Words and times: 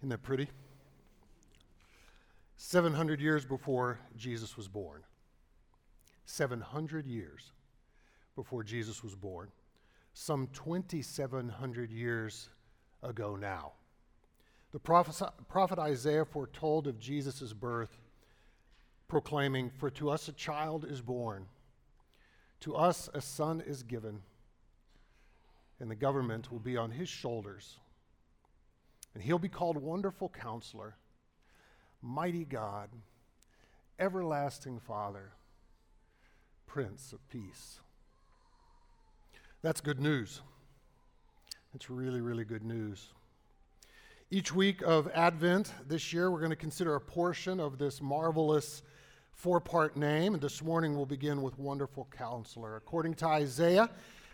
Isn't 0.00 0.10
that 0.10 0.22
pretty? 0.22 0.48
700 2.56 3.20
years 3.20 3.44
before 3.44 3.98
Jesus 4.16 4.56
was 4.56 4.68
born. 4.68 5.02
700 6.24 7.06
years 7.06 7.52
before 8.36 8.62
Jesus 8.62 9.02
was 9.02 9.14
born. 9.14 9.48
Some 10.12 10.48
2,700 10.52 11.90
years 11.90 12.48
ago 13.02 13.36
now. 13.36 13.72
The 14.72 14.78
prophet, 14.78 15.78
Isaiah 15.78 16.24
foretold 16.24 16.86
of 16.86 16.98
Jesus' 16.98 17.52
birth, 17.52 17.96
proclaiming, 19.08 19.70
For 19.70 19.88
to 19.90 20.10
us 20.10 20.28
a 20.28 20.32
child 20.32 20.84
is 20.84 21.00
born, 21.00 21.46
to 22.60 22.76
us 22.76 23.08
a 23.14 23.20
son 23.20 23.62
is 23.66 23.82
given, 23.82 24.20
and 25.80 25.90
the 25.90 25.96
government 25.96 26.52
will 26.52 26.58
be 26.58 26.76
on 26.76 26.90
his 26.90 27.08
shoulders. 27.08 27.78
And 29.18 29.24
he'll 29.24 29.40
be 29.40 29.48
called 29.48 29.76
Wonderful 29.78 30.28
Counselor, 30.28 30.94
Mighty 32.00 32.44
God, 32.44 32.88
Everlasting 33.98 34.78
Father, 34.78 35.32
Prince 36.68 37.12
of 37.12 37.28
Peace. 37.28 37.80
That's 39.60 39.80
good 39.80 39.98
news. 39.98 40.40
It's 41.74 41.90
really, 41.90 42.20
really 42.20 42.44
good 42.44 42.62
news. 42.62 43.08
Each 44.30 44.54
week 44.54 44.82
of 44.82 45.08
Advent 45.08 45.72
this 45.88 46.12
year, 46.12 46.30
we're 46.30 46.38
going 46.38 46.50
to 46.50 46.54
consider 46.54 46.94
a 46.94 47.00
portion 47.00 47.58
of 47.58 47.76
this 47.76 48.00
marvelous 48.00 48.84
four 49.32 49.58
part 49.58 49.96
name. 49.96 50.34
And 50.34 50.40
this 50.40 50.62
morning, 50.62 50.94
we'll 50.94 51.06
begin 51.06 51.42
with 51.42 51.58
Wonderful 51.58 52.06
Counselor. 52.16 52.76
According 52.76 53.14
to 53.14 53.26
Isaiah, 53.26 53.90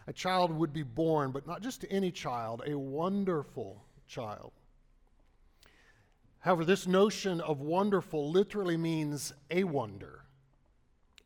a 0.06 0.12
child 0.12 0.50
would 0.50 0.74
be 0.74 0.82
born, 0.82 1.30
but 1.30 1.46
not 1.46 1.62
just 1.62 1.86
any 1.88 2.10
child, 2.10 2.62
a 2.66 2.76
wonderful 2.76 3.82
child. 4.06 4.52
However, 6.44 6.66
this 6.66 6.86
notion 6.86 7.40
of 7.40 7.62
wonderful 7.62 8.30
literally 8.30 8.76
means 8.76 9.32
a 9.50 9.64
wonder, 9.64 10.24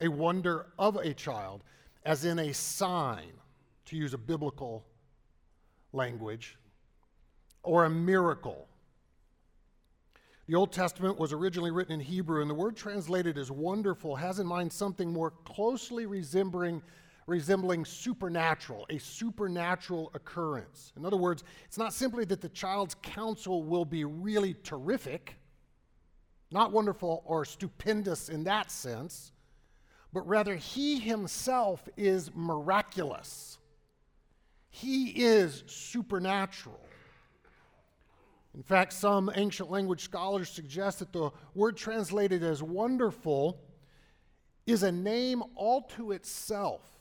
a 0.01 0.07
wonder 0.07 0.67
of 0.79 0.95
a 0.95 1.13
child, 1.13 1.65
as 2.05 2.25
in 2.25 2.39
a 2.39 2.55
sign, 2.55 3.33
to 3.87 3.97
use 3.97 4.15
a 4.15 4.19
biblical 4.19 4.87
language 5.93 6.57
or 7.65 7.85
a 7.85 7.91
miracle. 7.91 8.69
The 10.47 10.55
Old 10.55 10.71
Testament 10.71 11.19
was 11.19 11.33
originally 11.33 11.73
written 11.73 11.95
in 11.95 12.01
Hebrew, 12.01 12.41
and 12.41 12.49
the 12.49 12.55
word 12.55 12.77
translated 12.77 13.39
as 13.39 13.51
wonderful 13.51 14.15
has 14.15 14.39
in 14.39 14.47
mind 14.47 14.73
something 14.73 15.13
more 15.13 15.33
closely 15.45 16.07
resembling, 16.07 16.81
resembling 17.29 17.85
supernatural, 17.85 18.87
a 18.89 18.99
supernatural 18.99 20.11
occurrence. 20.15 20.93
In 20.97 21.05
other 21.05 21.17
words, 21.17 21.45
it's 21.67 21.77
not 21.77 21.93
simply 21.93 22.25
that 22.25 22.41
the 22.41 22.49
child's 22.49 22.97
counsel 23.03 23.63
will 23.63 23.85
be 23.85 24.05
really 24.05 24.55
terrific, 24.65 25.37
not 26.51 26.73
wonderful 26.73 27.23
or 27.27 27.45
stupendous 27.45 28.31
in 28.31 28.45
that 28.45 28.71
sense, 28.71 29.33
but 30.13 30.27
rather 30.27 30.57
he 30.57 30.99
himself 30.99 31.87
is 31.99 32.31
miraculous. 32.35 33.59
He 34.71 35.09
is 35.11 35.65
supernatural. 35.67 36.81
In 38.55 38.63
fact, 38.63 38.95
some 38.95 39.31
ancient 39.35 39.71
language 39.71 40.03
scholars 40.03 40.49
suggest 40.49 41.01
that 41.01 41.13
the 41.13 41.31
word 41.55 41.77
translated 41.77 42.43
as 42.43 42.63
wonderful 42.63 43.61
is 44.67 44.83
a 44.83 44.91
name 44.91 45.43
all 45.55 45.83
to 45.83 46.13
itself. 46.13 46.98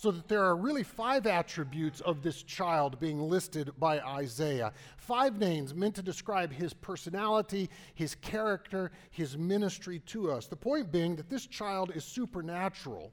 So 0.00 0.10
that 0.10 0.28
there 0.28 0.42
are 0.42 0.56
really 0.56 0.82
five 0.82 1.26
attributes 1.26 2.00
of 2.00 2.22
this 2.22 2.42
child 2.42 2.98
being 2.98 3.20
listed 3.20 3.70
by 3.78 4.00
Isaiah. 4.00 4.72
Five 4.96 5.38
names 5.38 5.74
meant 5.74 5.94
to 5.96 6.02
describe 6.02 6.50
his 6.50 6.72
personality, 6.72 7.68
his 7.92 8.14
character, 8.14 8.92
his 9.10 9.36
ministry 9.36 9.98
to 10.06 10.32
us. 10.32 10.46
The 10.46 10.56
point 10.56 10.90
being 10.90 11.16
that 11.16 11.28
this 11.28 11.46
child 11.46 11.92
is 11.94 12.02
supernatural. 12.02 13.12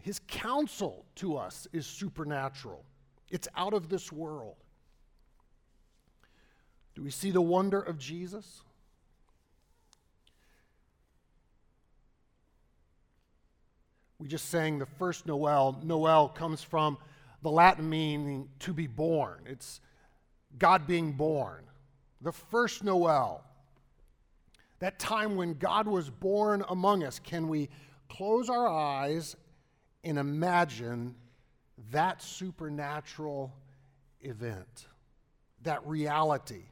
His 0.00 0.18
counsel 0.28 1.04
to 1.16 1.36
us 1.36 1.68
is 1.74 1.86
supernatural, 1.86 2.82
it's 3.30 3.46
out 3.54 3.74
of 3.74 3.90
this 3.90 4.10
world. 4.10 4.56
Do 6.94 7.02
we 7.02 7.10
see 7.10 7.30
the 7.30 7.42
wonder 7.42 7.82
of 7.82 7.98
Jesus? 7.98 8.62
We 14.18 14.28
just 14.28 14.48
sang 14.48 14.78
the 14.78 14.86
first 14.86 15.26
Noel. 15.26 15.80
Noel 15.82 16.28
comes 16.28 16.62
from 16.62 16.98
the 17.42 17.50
Latin 17.50 17.88
meaning 17.88 18.48
to 18.60 18.72
be 18.72 18.86
born. 18.86 19.40
It's 19.46 19.80
God 20.58 20.86
being 20.86 21.12
born. 21.12 21.64
The 22.20 22.32
first 22.32 22.84
Noel, 22.84 23.44
that 24.78 24.98
time 24.98 25.36
when 25.36 25.54
God 25.54 25.86
was 25.86 26.08
born 26.08 26.64
among 26.68 27.04
us, 27.04 27.18
can 27.18 27.48
we 27.48 27.68
close 28.08 28.48
our 28.48 28.68
eyes 28.68 29.36
and 30.04 30.18
imagine 30.18 31.14
that 31.90 32.22
supernatural 32.22 33.52
event, 34.22 34.86
that 35.62 35.84
reality? 35.86 36.62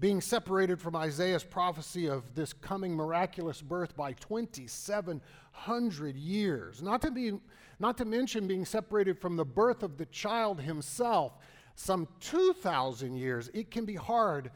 Being 0.00 0.20
separated 0.20 0.80
from 0.80 0.94
Isaiah's 0.94 1.44
prophecy 1.44 2.08
of 2.08 2.34
this 2.34 2.52
coming 2.52 2.94
miraculous 2.94 3.60
birth 3.60 3.96
by 3.96 4.12
2,700 4.12 6.16
years. 6.16 6.82
Not 6.82 7.02
to, 7.02 7.10
be, 7.10 7.32
not 7.80 7.98
to 7.98 8.04
mention 8.04 8.46
being 8.46 8.64
separated 8.64 9.18
from 9.18 9.36
the 9.36 9.44
birth 9.44 9.82
of 9.82 9.96
the 9.96 10.06
child 10.06 10.60
himself, 10.60 11.32
some 11.74 12.06
2,000 12.20 13.16
years. 13.16 13.50
It 13.52 13.70
can 13.70 13.84
be 13.84 13.96
hard 13.96 14.50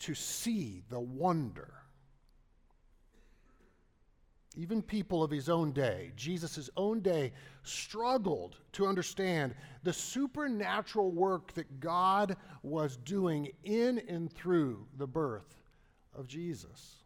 to 0.00 0.14
see 0.14 0.82
the 0.88 1.00
wonder 1.00 1.79
even 4.56 4.82
people 4.82 5.22
of 5.22 5.30
his 5.30 5.48
own 5.48 5.72
day, 5.72 6.12
Jesus' 6.16 6.68
own 6.76 7.00
day, 7.00 7.32
struggled 7.62 8.56
to 8.72 8.86
understand 8.86 9.54
the 9.84 9.92
supernatural 9.92 11.12
work 11.12 11.52
that 11.54 11.78
God 11.78 12.36
was 12.62 12.96
doing 12.96 13.50
in 13.62 14.00
and 14.08 14.32
through 14.32 14.86
the 14.96 15.06
birth 15.06 15.56
of 16.14 16.26
Jesus. 16.26 16.96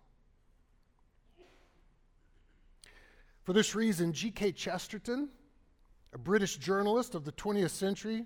For 3.42 3.52
this 3.52 3.74
reason, 3.74 4.14
G.K. 4.14 4.52
Chesterton, 4.52 5.28
a 6.14 6.18
British 6.18 6.56
journalist 6.56 7.14
of 7.14 7.24
the 7.24 7.32
20th 7.32 7.70
century, 7.70 8.24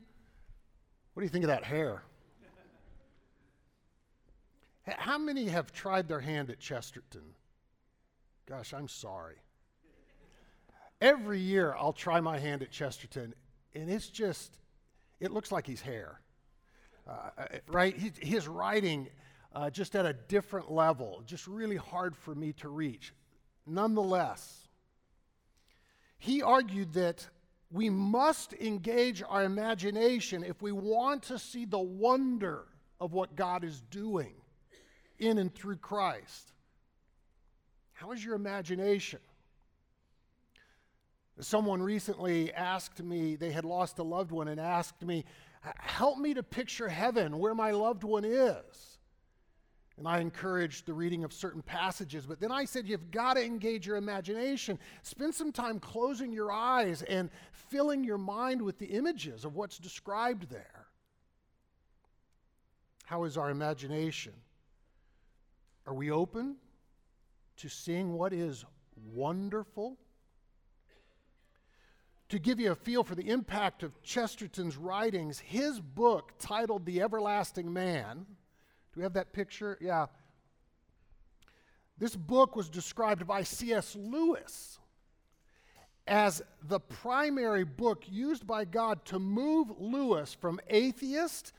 what 1.14 1.20
do 1.20 1.24
you 1.24 1.30
think 1.30 1.44
of 1.44 1.48
that 1.48 1.64
hair? 1.64 2.04
How 4.86 5.18
many 5.18 5.46
have 5.46 5.72
tried 5.72 6.08
their 6.08 6.20
hand 6.20 6.50
at 6.50 6.60
Chesterton? 6.60 7.34
Gosh, 8.48 8.72
I'm 8.72 8.88
sorry. 8.88 9.36
Every 11.02 11.38
year 11.38 11.74
I'll 11.78 11.92
try 11.92 12.20
my 12.20 12.38
hand 12.38 12.62
at 12.62 12.70
Chesterton, 12.70 13.34
and 13.74 13.90
it's 13.90 14.08
just, 14.08 14.56
it 15.20 15.30
looks 15.30 15.52
like 15.52 15.66
he's 15.66 15.82
hair. 15.82 16.20
Uh, 17.06 17.30
uh 17.36 17.44
right? 17.68 17.94
his 17.94 18.48
writing, 18.48 19.08
uh, 19.54 19.68
just 19.68 19.94
at 19.94 20.06
a 20.06 20.14
different 20.14 20.72
level, 20.72 21.22
just 21.26 21.46
really 21.46 21.76
hard 21.76 22.16
for 22.16 22.34
me 22.34 22.54
to 22.54 22.70
reach. 22.70 23.12
Nonetheless, 23.66 24.68
he 26.16 26.42
argued 26.42 26.94
that 26.94 27.28
we 27.70 27.90
must 27.90 28.54
engage 28.54 29.22
our 29.28 29.44
imagination 29.44 30.42
if 30.42 30.62
we 30.62 30.72
want 30.72 31.24
to 31.24 31.38
see 31.38 31.66
the 31.66 31.78
wonder 31.78 32.64
of 32.98 33.12
what 33.12 33.36
God 33.36 33.62
is 33.62 33.82
doing 33.90 34.32
in 35.18 35.36
and 35.36 35.54
through 35.54 35.76
Christ. 35.76 36.52
How 37.98 38.12
is 38.12 38.24
your 38.24 38.36
imagination? 38.36 39.18
Someone 41.40 41.82
recently 41.82 42.52
asked 42.54 43.02
me, 43.02 43.34
they 43.34 43.50
had 43.50 43.64
lost 43.64 43.98
a 43.98 44.04
loved 44.04 44.30
one, 44.30 44.46
and 44.46 44.60
asked 44.60 45.02
me, 45.02 45.24
Help 45.78 46.16
me 46.16 46.32
to 46.34 46.44
picture 46.44 46.88
heaven 46.88 47.40
where 47.40 47.56
my 47.56 47.72
loved 47.72 48.04
one 48.04 48.24
is. 48.24 48.98
And 49.96 50.06
I 50.06 50.20
encouraged 50.20 50.86
the 50.86 50.94
reading 50.94 51.24
of 51.24 51.32
certain 51.32 51.60
passages, 51.60 52.24
but 52.24 52.38
then 52.38 52.52
I 52.52 52.66
said, 52.66 52.88
You've 52.88 53.10
got 53.10 53.34
to 53.34 53.44
engage 53.44 53.84
your 53.84 53.96
imagination. 53.96 54.78
Spend 55.02 55.34
some 55.34 55.50
time 55.50 55.80
closing 55.80 56.32
your 56.32 56.52
eyes 56.52 57.02
and 57.02 57.30
filling 57.50 58.04
your 58.04 58.18
mind 58.18 58.62
with 58.62 58.78
the 58.78 58.86
images 58.86 59.44
of 59.44 59.56
what's 59.56 59.76
described 59.76 60.50
there. 60.50 60.86
How 63.06 63.24
is 63.24 63.36
our 63.36 63.50
imagination? 63.50 64.34
Are 65.84 65.94
we 65.94 66.12
open? 66.12 66.58
To 67.58 67.68
seeing 67.68 68.14
what 68.14 68.32
is 68.32 68.64
wonderful. 69.12 69.96
To 72.30 72.38
give 72.38 72.60
you 72.60 72.72
a 72.72 72.74
feel 72.74 73.04
for 73.04 73.14
the 73.14 73.30
impact 73.30 73.82
of 73.82 74.02
Chesterton's 74.02 74.76
writings, 74.76 75.38
his 75.38 75.80
book 75.80 76.32
titled 76.38 76.84
The 76.84 77.00
Everlasting 77.00 77.72
Man. 77.72 78.26
Do 78.92 79.00
we 79.00 79.02
have 79.02 79.14
that 79.14 79.32
picture? 79.32 79.78
Yeah. 79.80 80.06
This 81.96 82.14
book 82.14 82.54
was 82.54 82.68
described 82.68 83.26
by 83.26 83.42
C.S. 83.42 83.96
Lewis 83.96 84.78
as 86.06 86.42
the 86.62 86.80
primary 86.80 87.64
book 87.64 88.04
used 88.08 88.46
by 88.46 88.64
God 88.64 89.04
to 89.06 89.18
move 89.18 89.70
Lewis 89.78 90.34
from 90.34 90.60
atheist 90.68 91.52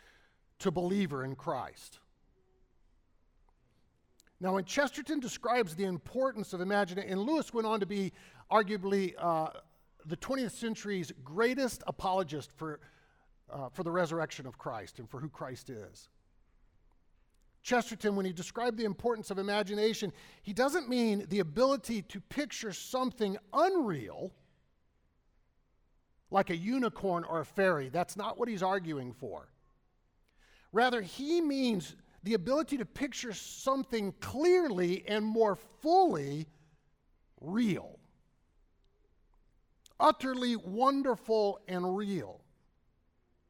to 0.60 0.72
believer 0.72 1.24
in 1.24 1.36
Christ. 1.36 2.00
Now, 4.42 4.54
when 4.54 4.64
Chesterton 4.64 5.20
describes 5.20 5.76
the 5.76 5.84
importance 5.84 6.54
of 6.54 6.62
imagination, 6.62 7.12
and 7.12 7.22
Lewis 7.22 7.54
went 7.54 7.68
on 7.68 7.82
to 7.82 7.86
be 7.86 8.14
arguably 8.50 9.14
uh, 9.18 9.50
the 10.06 10.16
20th 10.18 10.52
century's 10.52 11.12
greatest 11.24 11.84
apologist 11.88 12.52
for, 12.56 12.80
uh, 13.52 13.70
for 13.70 13.84
the 13.84 13.92
resurrection 13.92 14.48
of 14.48 14.58
Christ 14.58 15.00
and 15.00 15.10
for 15.10 15.20
who 15.20 15.30
Christ 15.30 15.70
is. 15.70 16.08
Chesterton, 17.64 18.16
when 18.16 18.26
he 18.26 18.32
described 18.32 18.78
the 18.78 18.86
importance 18.86 19.30
of 19.30 19.38
imagination, 19.38 20.14
he 20.42 20.54
doesn't 20.54 20.88
mean 20.88 21.26
the 21.30 21.40
ability 21.40 22.02
to 22.04 22.22
picture 22.22 22.72
something 22.72 23.38
unreal, 23.54 24.32
like 26.32 26.50
a 26.50 26.56
unicorn 26.56 27.26
or 27.26 27.42
a 27.42 27.46
fairy. 27.46 27.90
That's 27.90 28.16
not 28.16 28.38
what 28.38 28.48
he's 28.48 28.64
arguing 28.64 29.12
for. 29.12 29.50
Rather, 30.72 31.02
he 31.02 31.42
means 31.42 31.96
the 32.24 32.34
ability 32.34 32.78
to 32.78 32.86
picture 32.86 33.34
something 33.34 34.14
clearly 34.20 35.04
and 35.08 35.26
more 35.26 35.56
fully 35.82 36.48
real. 37.42 38.00
Utterly 40.00 40.56
wonderful 40.56 41.60
and 41.68 41.96
real. 41.96 42.42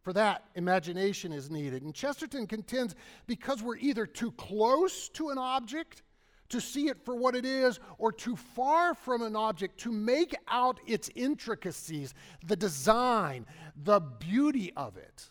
For 0.01 0.13
that, 0.13 0.45
imagination 0.55 1.31
is 1.31 1.51
needed. 1.51 1.83
And 1.83 1.93
Chesterton 1.93 2.47
contends 2.47 2.95
because 3.27 3.61
we're 3.61 3.77
either 3.77 4.05
too 4.05 4.31
close 4.31 5.09
to 5.09 5.29
an 5.29 5.37
object 5.37 6.03
to 6.49 6.59
see 6.59 6.87
it 6.87 6.97
for 7.05 7.15
what 7.15 7.35
it 7.35 7.45
is, 7.45 7.79
or 7.99 8.11
too 8.11 8.35
far 8.35 8.95
from 8.95 9.21
an 9.21 9.35
object 9.35 9.79
to 9.81 9.91
make 9.91 10.35
out 10.47 10.79
its 10.87 11.09
intricacies, 11.13 12.15
the 12.45 12.55
design, 12.55 13.45
the 13.83 13.99
beauty 13.99 14.73
of 14.75 14.97
it. 14.97 15.29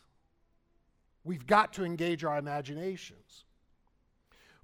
We've 1.24 1.46
got 1.46 1.72
to 1.74 1.84
engage 1.84 2.24
our 2.24 2.38
imaginations. 2.38 3.44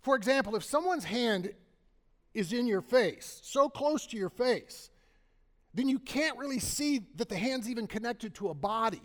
For 0.00 0.16
example, 0.16 0.56
if 0.56 0.64
someone's 0.64 1.04
hand 1.04 1.52
is 2.32 2.52
in 2.52 2.66
your 2.66 2.82
face, 2.82 3.40
so 3.42 3.68
close 3.68 4.06
to 4.06 4.16
your 4.16 4.28
face, 4.28 4.90
then 5.72 5.88
you 5.88 5.98
can't 5.98 6.38
really 6.38 6.58
see 6.58 7.00
that 7.16 7.28
the 7.28 7.36
hand's 7.36 7.68
even 7.68 7.86
connected 7.86 8.34
to 8.34 8.48
a 8.48 8.54
body. 8.54 9.02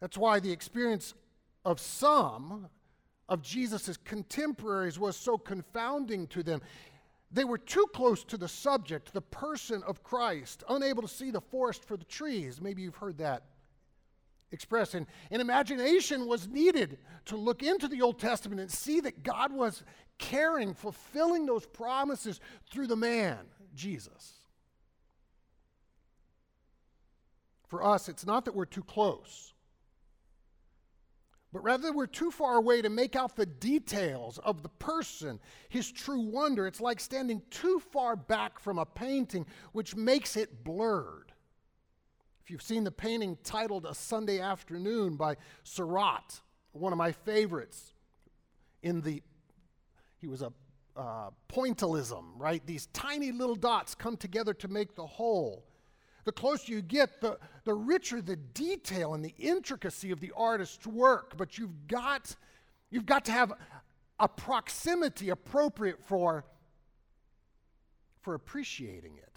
That's 0.00 0.18
why 0.18 0.40
the 0.40 0.52
experience 0.52 1.14
of 1.64 1.80
some 1.80 2.68
of 3.28 3.42
Jesus' 3.42 3.96
contemporaries 4.04 4.98
was 4.98 5.16
so 5.16 5.36
confounding 5.36 6.26
to 6.28 6.42
them. 6.42 6.62
They 7.30 7.44
were 7.44 7.58
too 7.58 7.86
close 7.92 8.24
to 8.24 8.36
the 8.36 8.48
subject, 8.48 9.12
the 9.12 9.20
person 9.20 9.82
of 9.86 10.02
Christ, 10.02 10.64
unable 10.68 11.02
to 11.02 11.08
see 11.08 11.30
the 11.30 11.40
forest 11.40 11.84
for 11.84 11.96
the 11.96 12.04
trees. 12.04 12.60
Maybe 12.60 12.82
you've 12.82 12.96
heard 12.96 13.18
that 13.18 13.42
expressed. 14.50 14.94
And, 14.94 15.06
and 15.30 15.40
imagination 15.40 16.26
was 16.26 16.48
needed 16.48 16.98
to 17.26 17.36
look 17.36 17.62
into 17.62 17.88
the 17.88 18.02
Old 18.02 18.18
Testament 18.18 18.60
and 18.60 18.70
see 18.70 19.00
that 19.00 19.22
God 19.22 19.52
was 19.52 19.82
caring, 20.18 20.74
fulfilling 20.74 21.46
those 21.46 21.66
promises 21.66 22.40
through 22.70 22.86
the 22.86 22.96
man, 22.96 23.38
Jesus. 23.74 24.34
For 27.66 27.84
us, 27.84 28.08
it's 28.08 28.26
not 28.26 28.46
that 28.46 28.54
we're 28.54 28.64
too 28.64 28.82
close, 28.82 29.52
but 31.52 31.62
rather 31.62 31.92
we're 31.92 32.06
too 32.06 32.30
far 32.30 32.56
away 32.56 32.82
to 32.82 32.88
make 32.88 33.14
out 33.14 33.36
the 33.36 33.46
details 33.46 34.38
of 34.38 34.62
the 34.62 34.68
person, 34.68 35.38
his 35.68 35.90
true 35.90 36.20
wonder. 36.20 36.66
It's 36.66 36.80
like 36.80 36.98
standing 36.98 37.42
too 37.50 37.80
far 37.92 38.16
back 38.16 38.58
from 38.58 38.78
a 38.78 38.86
painting, 38.86 39.46
which 39.72 39.94
makes 39.94 40.36
it 40.36 40.64
blurred. 40.64 41.27
If 42.48 42.52
you've 42.52 42.62
seen 42.62 42.84
the 42.84 42.90
painting 42.90 43.36
titled 43.44 43.84
A 43.84 43.94
Sunday 43.94 44.40
Afternoon 44.40 45.16
by 45.16 45.36
Seurat, 45.64 46.40
one 46.72 46.94
of 46.94 46.96
my 46.96 47.12
favorites, 47.12 47.92
in 48.82 49.02
the, 49.02 49.22
he 50.16 50.28
was 50.28 50.40
a 50.40 50.50
uh, 50.96 51.28
pointillism, 51.50 52.24
right? 52.38 52.64
These 52.64 52.86
tiny 52.94 53.32
little 53.32 53.54
dots 53.54 53.94
come 53.94 54.16
together 54.16 54.54
to 54.54 54.68
make 54.68 54.94
the 54.94 55.04
whole. 55.04 55.66
The 56.24 56.32
closer 56.32 56.72
you 56.72 56.80
get, 56.80 57.20
the, 57.20 57.38
the 57.64 57.74
richer 57.74 58.22
the 58.22 58.36
detail 58.36 59.12
and 59.12 59.22
the 59.22 59.34
intricacy 59.38 60.10
of 60.10 60.20
the 60.20 60.32
artist's 60.34 60.86
work. 60.86 61.36
But 61.36 61.58
you've 61.58 61.86
got, 61.86 62.34
you've 62.90 63.04
got 63.04 63.26
to 63.26 63.32
have 63.32 63.52
a 64.18 64.26
proximity 64.26 65.28
appropriate 65.28 66.02
for, 66.02 66.46
for 68.22 68.32
appreciating 68.32 69.18
it. 69.18 69.27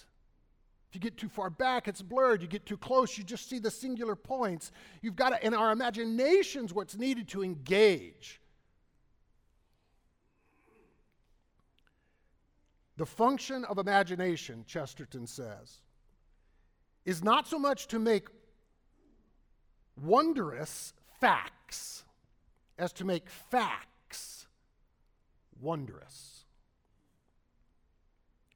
If 0.91 0.95
you 0.95 0.99
get 0.99 1.15
too 1.15 1.29
far 1.29 1.49
back, 1.49 1.87
it's 1.87 2.01
blurred. 2.01 2.41
You 2.41 2.49
get 2.49 2.65
too 2.65 2.75
close, 2.75 3.17
you 3.17 3.23
just 3.23 3.49
see 3.49 3.59
the 3.59 3.71
singular 3.71 4.13
points. 4.13 4.73
You've 5.01 5.15
got 5.15 5.29
to, 5.29 5.45
in 5.45 5.53
our 5.53 5.71
imaginations, 5.71 6.73
what's 6.73 6.97
needed 6.97 7.29
to 7.29 7.43
engage. 7.43 8.41
The 12.97 13.05
function 13.05 13.63
of 13.63 13.77
imagination, 13.77 14.65
Chesterton 14.67 15.27
says, 15.27 15.79
is 17.05 17.23
not 17.23 17.47
so 17.47 17.57
much 17.57 17.87
to 17.87 17.97
make 17.97 18.27
wondrous 19.95 20.91
facts 21.21 22.03
as 22.77 22.91
to 22.93 23.05
make 23.05 23.29
facts 23.29 24.45
wondrous 25.61 26.40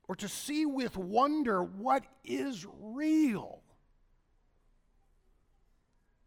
or 0.07 0.15
to 0.15 0.27
see 0.27 0.65
with 0.65 0.97
wonder 0.97 1.63
what 1.63 2.05
is 2.23 2.65
real. 2.79 3.61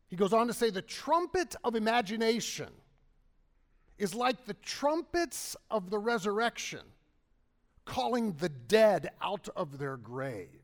He 0.09 0.17
goes 0.17 0.33
on 0.33 0.47
to 0.47 0.55
say 0.55 0.71
the 0.71 0.83
trumpet 0.83 1.55
of 1.63 1.75
imagination 1.75 2.71
is 3.99 4.15
like 4.15 4.47
the 4.47 4.55
trumpets 4.55 5.57
of 5.71 5.91
the 5.91 5.99
resurrection, 5.99 6.81
calling 7.85 8.33
the 8.35 8.49
dead 8.49 9.11
out 9.21 9.49
of 9.55 9.79
their 9.79 9.97
graves. 9.97 10.58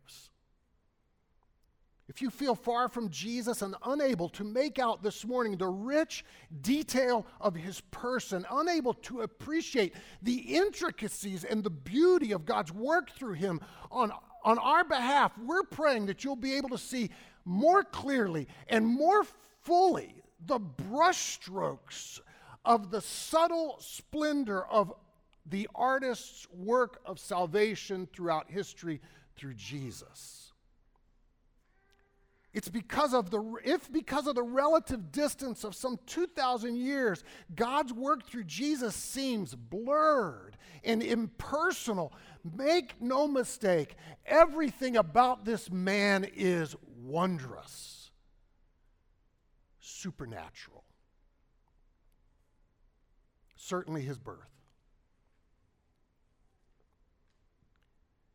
If 2.07 2.21
you 2.21 2.29
feel 2.29 2.55
far 2.55 2.89
from 2.91 3.09
Jesus 3.09 3.63
and 3.63 3.75
unable 3.85 4.29
to 4.31 4.45
make 4.45 4.79
out 4.79 5.03
this 5.03 5.25
morning 5.25 5.57
the 5.57 5.69
rich 5.69 6.25
detail 6.61 7.27
of 7.41 7.55
his 7.55 7.81
person, 7.81 8.45
unable 8.51 8.93
to 8.95 9.23
appreciate 9.23 9.95
the 10.21 10.35
intricacies 10.35 11.45
and 11.45 11.65
the 11.65 11.71
beauty 11.71 12.33
of 12.33 12.45
God's 12.45 12.73
work 12.73 13.11
through 13.11 13.35
him 13.35 13.59
on, 13.91 14.13
on 14.45 14.59
our 14.59 14.85
behalf, 14.85 15.33
we're 15.39 15.63
praying 15.63 16.07
that 16.07 16.25
you'll 16.25 16.37
be 16.37 16.57
able 16.57 16.69
to 16.71 16.79
see 16.79 17.09
more 17.47 17.83
clearly 17.83 18.49
and 18.69 18.87
more 18.87 19.25
fully 19.63 20.15
the 20.47 20.61
brushstrokes 20.61 22.21
of 22.67 22.91
the 22.91 23.01
subtle 23.01 23.77
splendor 23.81 24.65
of 24.67 24.93
the 25.47 25.69
artist's 25.75 26.47
work 26.51 27.01
of 27.07 27.19
salvation 27.19 28.07
throughout 28.13 28.51
history 28.51 29.01
through 29.37 29.55
Jesus. 29.55 30.44
It's 32.55 32.69
because 32.69 33.13
of 33.13 33.31
the 33.31 33.43
if 33.65 33.91
because 33.91 34.29
of 34.29 34.37
the 34.37 34.43
relative 34.43 35.11
distance 35.11 35.65
of 35.65 35.75
some 35.75 35.99
2000 36.07 36.77
years, 36.77 37.25
God's 37.55 37.93
work 37.93 38.25
through 38.25 38.45
Jesus 38.45 38.95
seems 38.95 39.57
blurred 39.57 40.57
and 40.85 41.03
impersonal. 41.03 42.13
Make 42.57 43.03
no 43.03 43.27
mistake, 43.27 43.97
everything 44.25 44.97
about 44.97 45.45
this 45.45 45.69
man 45.69 46.25
is 46.33 46.77
wondrous. 47.03 48.13
Supernatural. 49.81 50.85
Certainly 53.57 54.03
his 54.03 54.19
birth. 54.19 54.64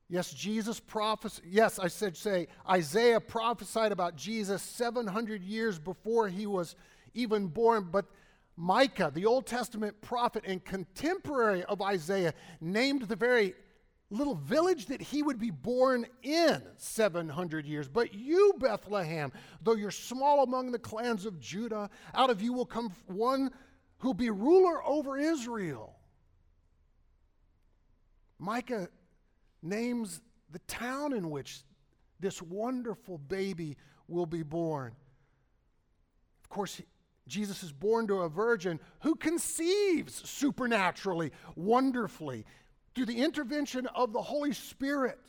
Yes, 0.10 0.34
Jesus 0.34 0.80
prophesied, 0.80 1.46
yes, 1.48 1.78
I 1.78 1.88
said, 1.88 2.18
say, 2.18 2.48
Isaiah 2.68 3.20
prophesied 3.20 3.92
about 3.92 4.16
Jesus 4.16 4.64
700 4.64 5.44
years 5.44 5.78
before 5.78 6.28
he 6.28 6.48
was 6.48 6.76
even 7.14 7.46
born, 7.46 7.90
but 7.92 8.06
Micah, 8.58 9.12
the 9.14 9.28
Old 9.28 9.46
Testament 9.46 10.02
prophet 10.02 10.44
and 10.48 10.66
contemporary 10.66 11.64
of 11.66 11.82
Isaiah, 11.82 12.34
named 12.60 13.04
the 13.04 13.16
very 13.16 13.54
little 14.10 14.34
village 14.34 14.88
that 14.88 15.00
he 15.00 15.22
would 15.22 15.40
be 15.40 15.52
born 15.52 16.08
in 16.24 16.62
700 16.78 17.68
years. 17.68 17.88
But 17.88 18.16
you, 18.16 18.56
Bethlehem, 18.58 19.32
though 19.62 19.76
you're 19.76 19.92
small 19.92 20.44
among 20.44 20.72
the 20.72 20.80
clans 20.80 21.28
of 21.28 21.40
Judah, 21.40 21.90
out 22.16 22.32
of 22.32 22.42
you 22.42 22.52
will 22.52 22.66
come 22.66 22.92
one 23.06 23.52
who'll 24.00 24.16
be 24.16 24.32
ruler 24.32 24.84
over 24.84 25.18
Israel. 25.18 25.96
Micah 28.40 28.90
names 29.62 30.22
the 30.52 30.60
town 30.60 31.14
in 31.14 31.30
which 31.30 31.62
this 32.20 32.42
wonderful 32.42 33.18
baby 33.18 33.78
will 34.08 34.26
be 34.26 34.44
born. 34.44 34.94
Of 36.44 36.50
course, 36.50 36.82
Jesus 37.28 37.64
is 37.64 37.72
born 37.72 38.08
to 38.08 38.22
a 38.22 38.30
virgin 38.30 38.80
who 39.02 39.16
conceives 39.16 40.28
supernaturally, 40.28 41.32
wonderfully, 41.56 42.46
through 42.96 43.06
the 43.06 43.24
intervention 43.24 43.88
of 43.88 44.14
the 44.14 44.22
Holy 44.22 44.54
Spirit. 44.54 45.20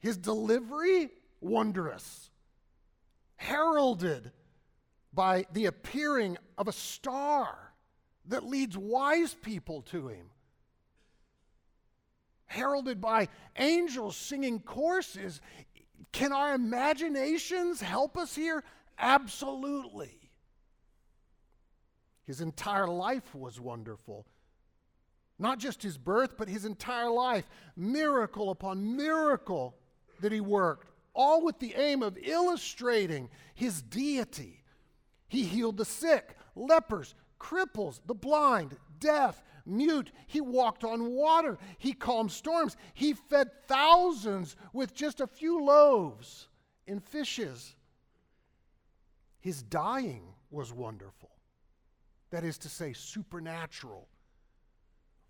His 0.00 0.16
delivery, 0.16 1.10
wondrous, 1.40 2.30
heralded 3.36 4.32
by 5.14 5.46
the 5.52 5.66
appearing 5.66 6.36
of 6.58 6.66
a 6.66 6.72
star 6.72 7.72
that 8.26 8.44
leads 8.44 8.76
wise 8.76 9.34
people 9.34 9.82
to 9.82 10.08
him. 10.08 10.31
Heralded 12.52 13.00
by 13.00 13.28
angels 13.56 14.14
singing 14.14 14.60
choruses. 14.60 15.40
Can 16.12 16.32
our 16.32 16.54
imaginations 16.54 17.80
help 17.80 18.18
us 18.18 18.34
here? 18.34 18.62
Absolutely. 18.98 20.30
His 22.24 22.42
entire 22.42 22.86
life 22.86 23.34
was 23.34 23.58
wonderful. 23.58 24.26
Not 25.38 25.60
just 25.60 25.82
his 25.82 25.96
birth, 25.96 26.36
but 26.36 26.50
his 26.50 26.66
entire 26.66 27.10
life. 27.10 27.48
Miracle 27.74 28.50
upon 28.50 28.96
miracle 28.96 29.74
that 30.20 30.30
he 30.30 30.40
worked, 30.40 30.88
all 31.14 31.42
with 31.42 31.58
the 31.58 31.74
aim 31.74 32.02
of 32.02 32.18
illustrating 32.22 33.30
his 33.54 33.80
deity. 33.80 34.62
He 35.28 35.44
healed 35.44 35.78
the 35.78 35.86
sick, 35.86 36.36
lepers, 36.54 37.14
cripples, 37.40 38.00
the 38.06 38.14
blind, 38.14 38.76
deaf, 39.00 39.42
mute. 39.66 40.12
He 40.26 40.40
walked 40.40 40.84
on 40.84 41.10
water. 41.10 41.58
He 41.78 41.92
calmed 41.92 42.32
storms. 42.32 42.76
He 42.94 43.12
fed 43.14 43.50
thousands 43.66 44.56
with 44.72 44.94
just 44.94 45.20
a 45.20 45.26
few 45.26 45.64
loaves 45.64 46.48
and 46.86 47.02
fishes. 47.02 47.74
His 49.40 49.62
dying 49.62 50.22
was 50.50 50.72
wonderful. 50.72 51.30
That 52.30 52.44
is 52.44 52.58
to 52.58 52.68
say, 52.68 52.92
supernatural. 52.92 54.08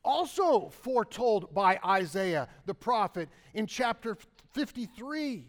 Also 0.05 0.69
foretold 0.69 1.55
by 1.55 1.79
Isaiah 1.85 2.49
the 2.67 2.75
prophet 2.75 3.29
in 3.55 3.67
chapter 3.67 4.17
53. 4.53 5.47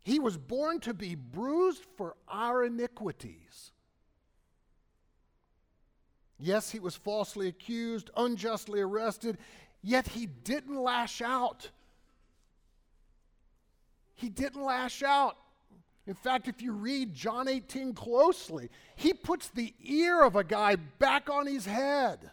He 0.00 0.18
was 0.18 0.38
born 0.38 0.80
to 0.80 0.94
be 0.94 1.14
bruised 1.14 1.84
for 1.96 2.16
our 2.28 2.64
iniquities. 2.64 3.72
Yes, 6.38 6.70
he 6.70 6.78
was 6.78 6.94
falsely 6.94 7.48
accused, 7.48 8.10
unjustly 8.16 8.80
arrested, 8.80 9.38
yet 9.82 10.06
he 10.08 10.26
didn't 10.26 10.80
lash 10.80 11.20
out. 11.20 11.70
He 14.14 14.28
didn't 14.28 14.62
lash 14.62 15.02
out. 15.02 15.36
In 16.06 16.14
fact, 16.14 16.48
if 16.48 16.62
you 16.62 16.72
read 16.72 17.12
John 17.12 17.48
18 17.48 17.92
closely, 17.92 18.70
he 18.96 19.12
puts 19.12 19.48
the 19.48 19.74
ear 19.84 20.22
of 20.22 20.36
a 20.36 20.44
guy 20.44 20.76
back 20.76 21.28
on 21.28 21.46
his 21.46 21.66
head 21.66 22.30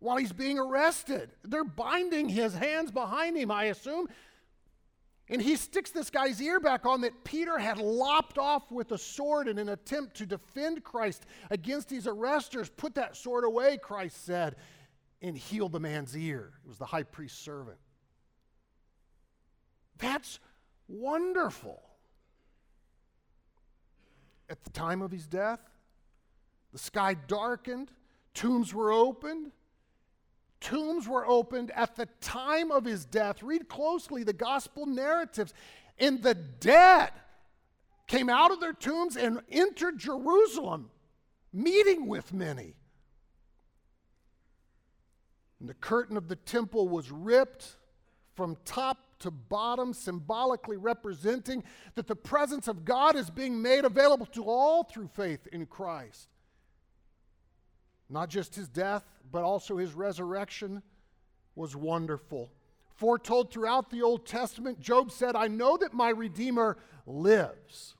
while 0.00 0.16
he's 0.16 0.32
being 0.32 0.58
arrested. 0.58 1.30
They're 1.44 1.64
binding 1.64 2.28
his 2.28 2.54
hands 2.54 2.90
behind 2.90 3.36
him, 3.36 3.50
I 3.50 3.64
assume. 3.64 4.08
And 5.30 5.42
he 5.42 5.56
sticks 5.56 5.90
this 5.90 6.08
guy's 6.08 6.40
ear 6.40 6.58
back 6.58 6.86
on 6.86 7.02
that 7.02 7.24
Peter 7.24 7.58
had 7.58 7.78
lopped 7.78 8.38
off 8.38 8.70
with 8.72 8.92
a 8.92 8.98
sword 8.98 9.46
in 9.46 9.58
an 9.58 9.68
attempt 9.68 10.16
to 10.16 10.26
defend 10.26 10.82
Christ 10.82 11.26
against 11.50 11.88
these 11.88 12.06
arresters. 12.06 12.70
Put 12.74 12.94
that 12.94 13.16
sword 13.16 13.44
away, 13.44 13.76
Christ 13.76 14.24
said, 14.24 14.56
and 15.20 15.36
healed 15.36 15.72
the 15.72 15.80
man's 15.80 16.16
ear. 16.16 16.52
It 16.64 16.68
was 16.68 16.78
the 16.78 16.86
high 16.86 17.02
priest's 17.02 17.38
servant. 17.38 17.78
That's 19.98 20.40
wonderful. 20.86 21.82
At 24.48 24.64
the 24.64 24.70
time 24.70 25.02
of 25.02 25.10
his 25.10 25.26
death, 25.26 25.60
the 26.72 26.78
sky 26.78 27.14
darkened, 27.14 27.90
tombs 28.32 28.72
were 28.72 28.92
opened, 28.92 29.52
Tombs 30.68 31.08
were 31.08 31.26
opened 31.26 31.70
at 31.70 31.96
the 31.96 32.04
time 32.20 32.70
of 32.70 32.84
his 32.84 33.06
death. 33.06 33.42
Read 33.42 33.70
closely 33.70 34.22
the 34.22 34.34
gospel 34.34 34.84
narratives. 34.84 35.54
And 35.98 36.22
the 36.22 36.34
dead 36.34 37.10
came 38.06 38.28
out 38.28 38.50
of 38.50 38.60
their 38.60 38.74
tombs 38.74 39.16
and 39.16 39.40
entered 39.50 39.98
Jerusalem, 39.98 40.90
meeting 41.54 42.06
with 42.06 42.34
many. 42.34 42.74
And 45.58 45.70
the 45.70 45.74
curtain 45.74 46.18
of 46.18 46.28
the 46.28 46.36
temple 46.36 46.86
was 46.86 47.10
ripped 47.10 47.76
from 48.34 48.58
top 48.66 48.98
to 49.20 49.30
bottom, 49.30 49.94
symbolically 49.94 50.76
representing 50.76 51.64
that 51.94 52.06
the 52.06 52.14
presence 52.14 52.68
of 52.68 52.84
God 52.84 53.16
is 53.16 53.30
being 53.30 53.62
made 53.62 53.86
available 53.86 54.26
to 54.26 54.44
all 54.44 54.84
through 54.84 55.08
faith 55.14 55.46
in 55.50 55.64
Christ. 55.64 56.28
Not 58.08 58.30
just 58.30 58.54
his 58.54 58.68
death, 58.68 59.04
but 59.30 59.42
also 59.42 59.76
his 59.76 59.92
resurrection 59.92 60.82
was 61.54 61.76
wonderful. 61.76 62.50
Foretold 62.94 63.52
throughout 63.52 63.90
the 63.90 64.02
Old 64.02 64.26
Testament, 64.26 64.80
Job 64.80 65.10
said, 65.10 65.36
I 65.36 65.48
know 65.48 65.76
that 65.76 65.92
my 65.92 66.08
Redeemer 66.10 66.78
lives. 67.06 67.94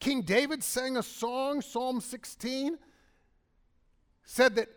King 0.00 0.22
David 0.22 0.62
sang 0.62 0.96
a 0.96 1.02
song, 1.02 1.60
Psalm 1.60 2.00
16, 2.00 2.78
said 4.24 4.56
that 4.56 4.68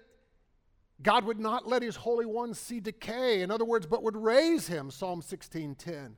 God 1.01 1.25
would 1.25 1.39
not 1.39 1.67
let 1.67 1.81
his 1.81 1.95
Holy 1.95 2.25
One 2.25 2.53
see 2.53 2.79
decay. 2.79 3.41
In 3.41 3.51
other 3.51 3.65
words, 3.65 3.85
but 3.85 4.03
would 4.03 4.17
raise 4.17 4.67
him, 4.67 4.91
Psalm 4.91 5.21
16:10. 5.21 6.15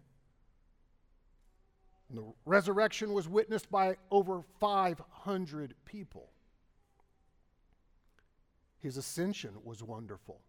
the 2.10 2.34
resurrection 2.46 3.13
was 3.13 3.29
witnessed 3.29 3.72
by 3.72 3.96
over 4.10 4.41
500 4.60 5.75
people. 5.86 6.29
His 8.81 8.97
ascension 8.97 9.51
was 9.63 9.83
wonderful. 9.83 10.41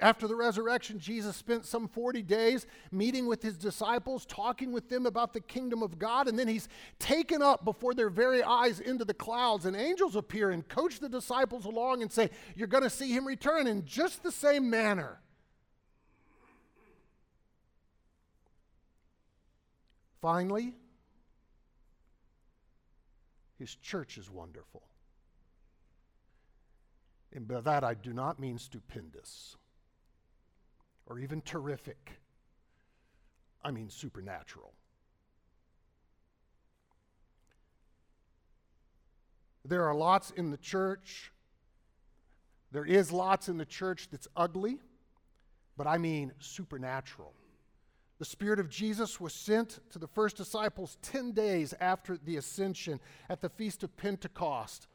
After 0.00 0.26
the 0.26 0.34
resurrection, 0.34 0.98
Jesus 0.98 1.36
spent 1.36 1.64
some 1.64 1.86
40 1.86 2.22
days 2.22 2.66
meeting 2.90 3.26
with 3.26 3.42
his 3.42 3.56
disciples, 3.56 4.26
talking 4.26 4.72
with 4.72 4.88
them 4.88 5.06
about 5.06 5.32
the 5.32 5.40
kingdom 5.40 5.82
of 5.82 5.98
God, 5.98 6.26
and 6.26 6.38
then 6.38 6.48
he's 6.48 6.68
taken 6.98 7.42
up 7.42 7.64
before 7.64 7.94
their 7.94 8.10
very 8.10 8.42
eyes 8.42 8.80
into 8.80 9.04
the 9.04 9.14
clouds, 9.14 9.66
and 9.66 9.76
angels 9.76 10.16
appear 10.16 10.50
and 10.50 10.68
coach 10.68 10.98
the 10.98 11.08
disciples 11.08 11.64
along 11.64 12.02
and 12.02 12.10
say, 12.10 12.30
You're 12.56 12.66
going 12.66 12.82
to 12.82 12.90
see 12.90 13.12
him 13.12 13.26
return 13.26 13.66
in 13.66 13.84
just 13.84 14.22
the 14.22 14.32
same 14.32 14.68
manner. 14.68 15.20
Finally, 20.20 20.74
his 23.58 23.74
church 23.76 24.18
is 24.18 24.28
wonderful. 24.28 24.82
And 27.34 27.48
by 27.48 27.60
that, 27.60 27.82
I 27.82 27.94
do 27.94 28.12
not 28.12 28.38
mean 28.38 28.58
stupendous 28.58 29.56
or 31.06 31.18
even 31.18 31.40
terrific. 31.42 32.12
I 33.62 33.70
mean 33.70 33.90
supernatural. 33.90 34.72
There 39.64 39.84
are 39.84 39.94
lots 39.94 40.30
in 40.30 40.50
the 40.50 40.58
church. 40.58 41.32
There 42.70 42.84
is 42.84 43.10
lots 43.10 43.48
in 43.48 43.56
the 43.56 43.64
church 43.64 44.08
that's 44.10 44.28
ugly, 44.36 44.78
but 45.76 45.86
I 45.86 45.96
mean 45.96 46.32
supernatural. 46.38 47.32
The 48.18 48.24
Spirit 48.24 48.60
of 48.60 48.68
Jesus 48.68 49.20
was 49.20 49.32
sent 49.32 49.80
to 49.90 49.98
the 49.98 50.06
first 50.06 50.36
disciples 50.36 50.98
10 51.02 51.32
days 51.32 51.74
after 51.80 52.16
the 52.16 52.36
ascension 52.36 53.00
at 53.28 53.40
the 53.40 53.48
Feast 53.48 53.82
of 53.82 53.96
Pentecost. 53.96 54.86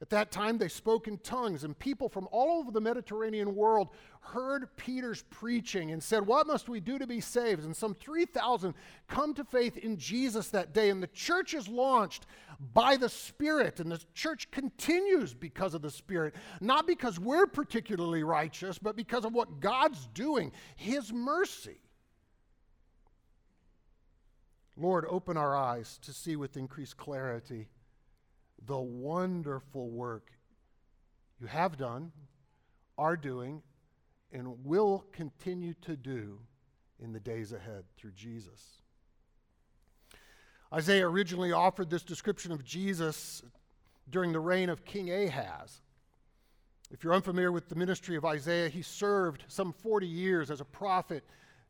At 0.00 0.10
that 0.10 0.30
time, 0.30 0.58
they 0.58 0.68
spoke 0.68 1.08
in 1.08 1.18
tongues, 1.18 1.64
and 1.64 1.76
people 1.76 2.08
from 2.08 2.28
all 2.30 2.60
over 2.60 2.70
the 2.70 2.80
Mediterranean 2.80 3.56
world 3.56 3.88
heard 4.20 4.68
Peter's 4.76 5.24
preaching 5.28 5.90
and 5.90 6.00
said, 6.00 6.24
What 6.24 6.46
must 6.46 6.68
we 6.68 6.78
do 6.78 7.00
to 7.00 7.06
be 7.06 7.20
saved? 7.20 7.64
And 7.64 7.74
some 7.74 7.94
3,000 7.94 8.74
come 9.08 9.34
to 9.34 9.42
faith 9.42 9.76
in 9.76 9.96
Jesus 9.96 10.50
that 10.50 10.72
day. 10.72 10.90
And 10.90 11.02
the 11.02 11.08
church 11.08 11.52
is 11.52 11.66
launched 11.66 12.26
by 12.72 12.96
the 12.96 13.08
Spirit, 13.08 13.80
and 13.80 13.90
the 13.90 14.00
church 14.14 14.48
continues 14.52 15.34
because 15.34 15.74
of 15.74 15.82
the 15.82 15.90
Spirit, 15.90 16.36
not 16.60 16.86
because 16.86 17.18
we're 17.18 17.48
particularly 17.48 18.22
righteous, 18.22 18.78
but 18.78 18.94
because 18.94 19.24
of 19.24 19.32
what 19.32 19.58
God's 19.58 20.06
doing, 20.14 20.52
His 20.76 21.12
mercy. 21.12 21.80
Lord, 24.76 25.06
open 25.08 25.36
our 25.36 25.56
eyes 25.56 25.98
to 26.02 26.12
see 26.12 26.36
with 26.36 26.56
increased 26.56 26.96
clarity 26.96 27.66
the 28.66 28.78
wonderful 28.78 29.88
work 29.90 30.30
you 31.40 31.46
have 31.46 31.76
done, 31.76 32.12
are 32.96 33.16
doing, 33.16 33.62
and 34.32 34.64
will 34.64 35.04
continue 35.12 35.74
to 35.82 35.96
do 35.96 36.38
in 37.00 37.12
the 37.12 37.20
days 37.20 37.52
ahead 37.52 37.84
through 37.96 38.12
Jesus. 38.12 38.82
Isaiah 40.72 41.08
originally 41.08 41.52
offered 41.52 41.88
this 41.88 42.02
description 42.02 42.52
of 42.52 42.64
Jesus 42.64 43.42
during 44.10 44.32
the 44.32 44.40
reign 44.40 44.68
of 44.68 44.84
King 44.84 45.10
Ahaz. 45.10 45.80
If 46.90 47.04
you're 47.04 47.14
unfamiliar 47.14 47.52
with 47.52 47.68
the 47.68 47.74
ministry 47.74 48.16
of 48.16 48.24
Isaiah, 48.24 48.68
he 48.68 48.82
served 48.82 49.44
some 49.48 49.72
40 49.72 50.06
years 50.06 50.50
as 50.50 50.60
a 50.60 50.64
prophet 50.64 51.24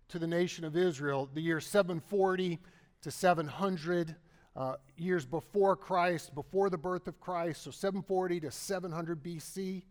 to 0.08 0.18
the 0.18 0.26
nation 0.26 0.64
of 0.64 0.76
Israel, 0.76 1.28
the 1.32 1.40
year 1.40 1.60
740 1.60 2.58
to 3.02 3.10
700 3.10 4.16
uh, 4.58 4.74
years 4.96 5.24
before 5.24 5.76
Christ, 5.76 6.34
before 6.34 6.68
the 6.68 6.76
birth 6.76 7.06
of 7.06 7.20
Christ, 7.20 7.62
so 7.62 7.70
740 7.70 8.40
to 8.40 8.50
700 8.50 9.22
BC. 9.22 9.84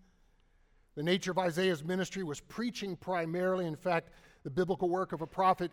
The 0.95 1.03
nature 1.03 1.31
of 1.31 1.37
Isaiah's 1.37 1.85
ministry 1.85 2.21
was 2.23 2.41
preaching 2.41 2.97
primarily. 2.97 3.65
In 3.65 3.77
fact, 3.77 4.09
the 4.43 4.49
biblical 4.49 4.89
work 4.89 5.13
of 5.13 5.21
a 5.21 5.27
prophet 5.27 5.71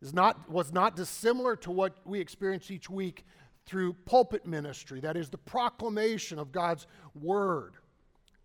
is 0.00 0.12
not, 0.12 0.50
was 0.50 0.72
not 0.72 0.96
dissimilar 0.96 1.54
to 1.56 1.70
what 1.70 1.98
we 2.04 2.18
experience 2.18 2.68
each 2.68 2.90
week 2.90 3.24
through 3.64 3.92
pulpit 4.06 4.44
ministry, 4.44 4.98
that 4.98 5.16
is, 5.16 5.30
the 5.30 5.38
proclamation 5.38 6.40
of 6.40 6.50
God's 6.50 6.88
word. 7.14 7.74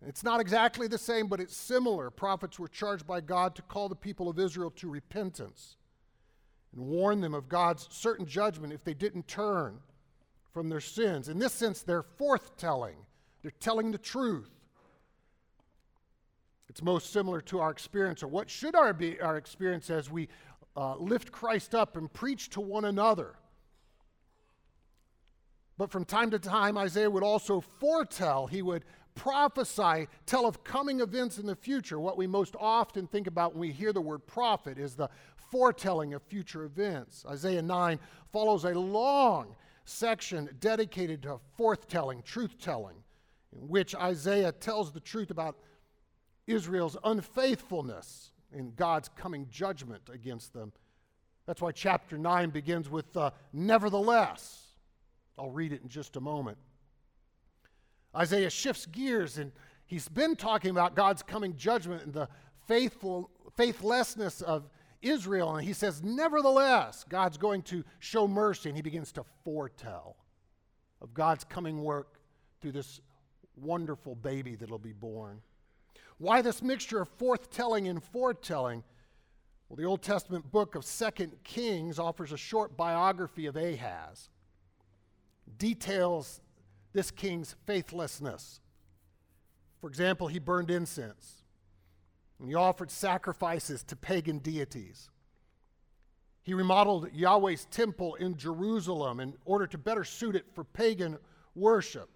It's 0.06 0.22
not 0.22 0.40
exactly 0.40 0.86
the 0.86 0.96
same, 0.96 1.26
but 1.26 1.40
it's 1.40 1.56
similar. 1.56 2.08
Prophets 2.10 2.56
were 2.60 2.68
charged 2.68 3.04
by 3.04 3.20
God 3.20 3.56
to 3.56 3.62
call 3.62 3.88
the 3.88 3.96
people 3.96 4.28
of 4.28 4.38
Israel 4.38 4.70
to 4.76 4.88
repentance 4.88 5.76
and 6.72 6.86
warn 6.86 7.20
them 7.20 7.34
of 7.34 7.48
God's 7.48 7.88
certain 7.90 8.26
judgment 8.26 8.72
if 8.72 8.84
they 8.84 8.94
didn't 8.94 9.26
turn 9.26 9.80
from 10.52 10.68
their 10.68 10.80
sins. 10.80 11.28
In 11.28 11.38
this 11.38 11.52
sense, 11.52 11.82
they're 11.82 12.02
forth 12.02 12.56
telling, 12.56 12.96
they're 13.42 13.50
telling 13.60 13.90
the 13.90 13.98
truth. 13.98 14.50
It's 16.68 16.82
most 16.82 17.12
similar 17.12 17.40
to 17.42 17.60
our 17.60 17.70
experience, 17.70 18.22
or 18.22 18.28
what 18.28 18.50
should 18.50 18.74
our, 18.74 18.92
be 18.92 19.20
our 19.20 19.36
experience 19.36 19.90
as 19.90 20.10
we 20.10 20.28
uh, 20.76 20.96
lift 20.96 21.32
Christ 21.32 21.74
up 21.74 21.96
and 21.96 22.12
preach 22.12 22.50
to 22.50 22.60
one 22.60 22.84
another. 22.84 23.34
But 25.76 25.90
from 25.90 26.04
time 26.04 26.30
to 26.32 26.38
time, 26.38 26.76
Isaiah 26.76 27.10
would 27.10 27.22
also 27.22 27.60
foretell, 27.60 28.46
he 28.46 28.62
would 28.62 28.84
prophesy, 29.14 30.08
tell 30.26 30.46
of 30.46 30.62
coming 30.62 31.00
events 31.00 31.38
in 31.38 31.46
the 31.46 31.56
future. 31.56 31.98
What 31.98 32.16
we 32.16 32.26
most 32.26 32.54
often 32.58 33.06
think 33.06 33.26
about 33.26 33.52
when 33.52 33.60
we 33.60 33.72
hear 33.72 33.92
the 33.92 34.00
word 34.00 34.26
prophet 34.26 34.78
is 34.78 34.94
the 34.94 35.08
foretelling 35.50 36.14
of 36.14 36.22
future 36.22 36.64
events. 36.64 37.24
Isaiah 37.28 37.62
9 37.62 37.98
follows 38.32 38.64
a 38.64 38.78
long 38.78 39.56
section 39.88 40.48
dedicated 40.60 41.22
to 41.22 41.38
forthtelling, 41.58 42.22
truth 42.24 42.58
telling, 42.60 42.96
in 43.56 43.68
which 43.68 43.94
Isaiah 43.94 44.52
tells 44.52 44.92
the 44.92 45.00
truth 45.00 45.30
about 45.30 45.56
Israel's 46.46 46.96
unfaithfulness 47.04 48.32
in 48.52 48.72
God's 48.74 49.08
coming 49.16 49.46
judgment 49.50 50.02
against 50.12 50.52
them. 50.52 50.72
That's 51.46 51.62
why 51.62 51.72
chapter 51.72 52.18
9 52.18 52.50
begins 52.50 52.90
with 52.90 53.16
uh, 53.16 53.30
nevertheless. 53.52 54.66
I'll 55.38 55.50
read 55.50 55.72
it 55.72 55.82
in 55.82 55.88
just 55.88 56.16
a 56.16 56.20
moment. 56.20 56.58
Isaiah 58.14 58.50
shifts 58.50 58.86
gears 58.86 59.38
and 59.38 59.52
he's 59.86 60.08
been 60.08 60.36
talking 60.36 60.70
about 60.70 60.94
God's 60.94 61.22
coming 61.22 61.56
judgment 61.56 62.02
and 62.04 62.12
the 62.12 62.28
faithful 62.66 63.30
faithlessness 63.56 64.42
of 64.42 64.68
Israel. 65.02 65.56
And 65.56 65.66
he 65.66 65.72
says, 65.72 66.02
Nevertheless, 66.02 67.04
God's 67.08 67.36
going 67.36 67.62
to 67.62 67.84
show 67.98 68.26
mercy. 68.26 68.68
And 68.68 68.76
he 68.76 68.82
begins 68.82 69.12
to 69.12 69.24
foretell 69.44 70.16
of 71.00 71.14
God's 71.14 71.44
coming 71.44 71.82
work 71.82 72.20
through 72.60 72.72
this 72.72 73.00
wonderful 73.56 74.14
baby 74.14 74.56
that'll 74.56 74.78
be 74.78 74.92
born. 74.92 75.40
Why 76.18 76.42
this 76.42 76.62
mixture 76.62 77.00
of 77.00 77.18
forthtelling 77.18 77.88
and 77.88 78.02
foretelling? 78.02 78.82
Well, 79.68 79.76
the 79.76 79.84
Old 79.84 80.02
Testament 80.02 80.50
book 80.50 80.74
of 80.74 80.84
Second 80.84 81.32
Kings 81.44 81.98
offers 81.98 82.32
a 82.32 82.36
short 82.36 82.76
biography 82.76 83.46
of 83.46 83.56
Ahaz, 83.56 84.30
details 85.58 86.40
this 86.92 87.10
king's 87.10 87.54
faithlessness. 87.66 88.60
For 89.80 89.88
example, 89.88 90.26
he 90.26 90.38
burned 90.38 90.70
incense. 90.70 91.37
And 92.38 92.48
he 92.48 92.54
offered 92.54 92.90
sacrifices 92.90 93.82
to 93.84 93.96
pagan 93.96 94.38
deities. 94.38 95.10
He 96.42 96.54
remodeled 96.54 97.12
Yahweh's 97.12 97.66
temple 97.66 98.14
in 98.14 98.36
Jerusalem 98.36 99.20
in 99.20 99.34
order 99.44 99.66
to 99.66 99.76
better 99.76 100.04
suit 100.04 100.34
it 100.34 100.46
for 100.54 100.64
pagan 100.64 101.18
worship. 101.54 102.08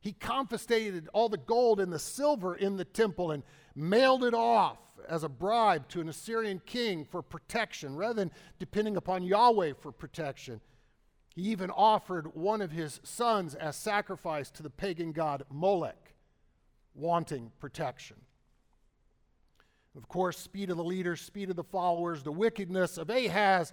He 0.00 0.12
confiscated 0.12 1.08
all 1.12 1.28
the 1.28 1.38
gold 1.38 1.80
and 1.80 1.92
the 1.92 1.98
silver 1.98 2.54
in 2.54 2.76
the 2.76 2.84
temple 2.84 3.32
and 3.32 3.42
mailed 3.74 4.22
it 4.22 4.34
off 4.34 4.78
as 5.08 5.24
a 5.24 5.28
bribe 5.28 5.88
to 5.88 6.00
an 6.00 6.08
Assyrian 6.08 6.60
king 6.64 7.04
for 7.04 7.22
protection 7.22 7.96
rather 7.96 8.14
than 8.14 8.30
depending 8.58 8.96
upon 8.96 9.24
Yahweh 9.24 9.72
for 9.80 9.90
protection. 9.90 10.60
He 11.34 11.42
even 11.42 11.70
offered 11.70 12.34
one 12.34 12.62
of 12.62 12.70
his 12.70 13.00
sons 13.02 13.54
as 13.54 13.76
sacrifice 13.76 14.50
to 14.52 14.62
the 14.62 14.70
pagan 14.70 15.12
god 15.12 15.44
Molech, 15.50 16.14
wanting 16.94 17.52
protection. 17.58 18.16
Of 19.98 20.08
course, 20.08 20.38
speed 20.38 20.70
of 20.70 20.76
the 20.76 20.84
leaders, 20.84 21.20
speed 21.20 21.50
of 21.50 21.56
the 21.56 21.64
followers, 21.64 22.22
the 22.22 22.30
wickedness 22.30 22.98
of 22.98 23.10
Ahaz 23.10 23.72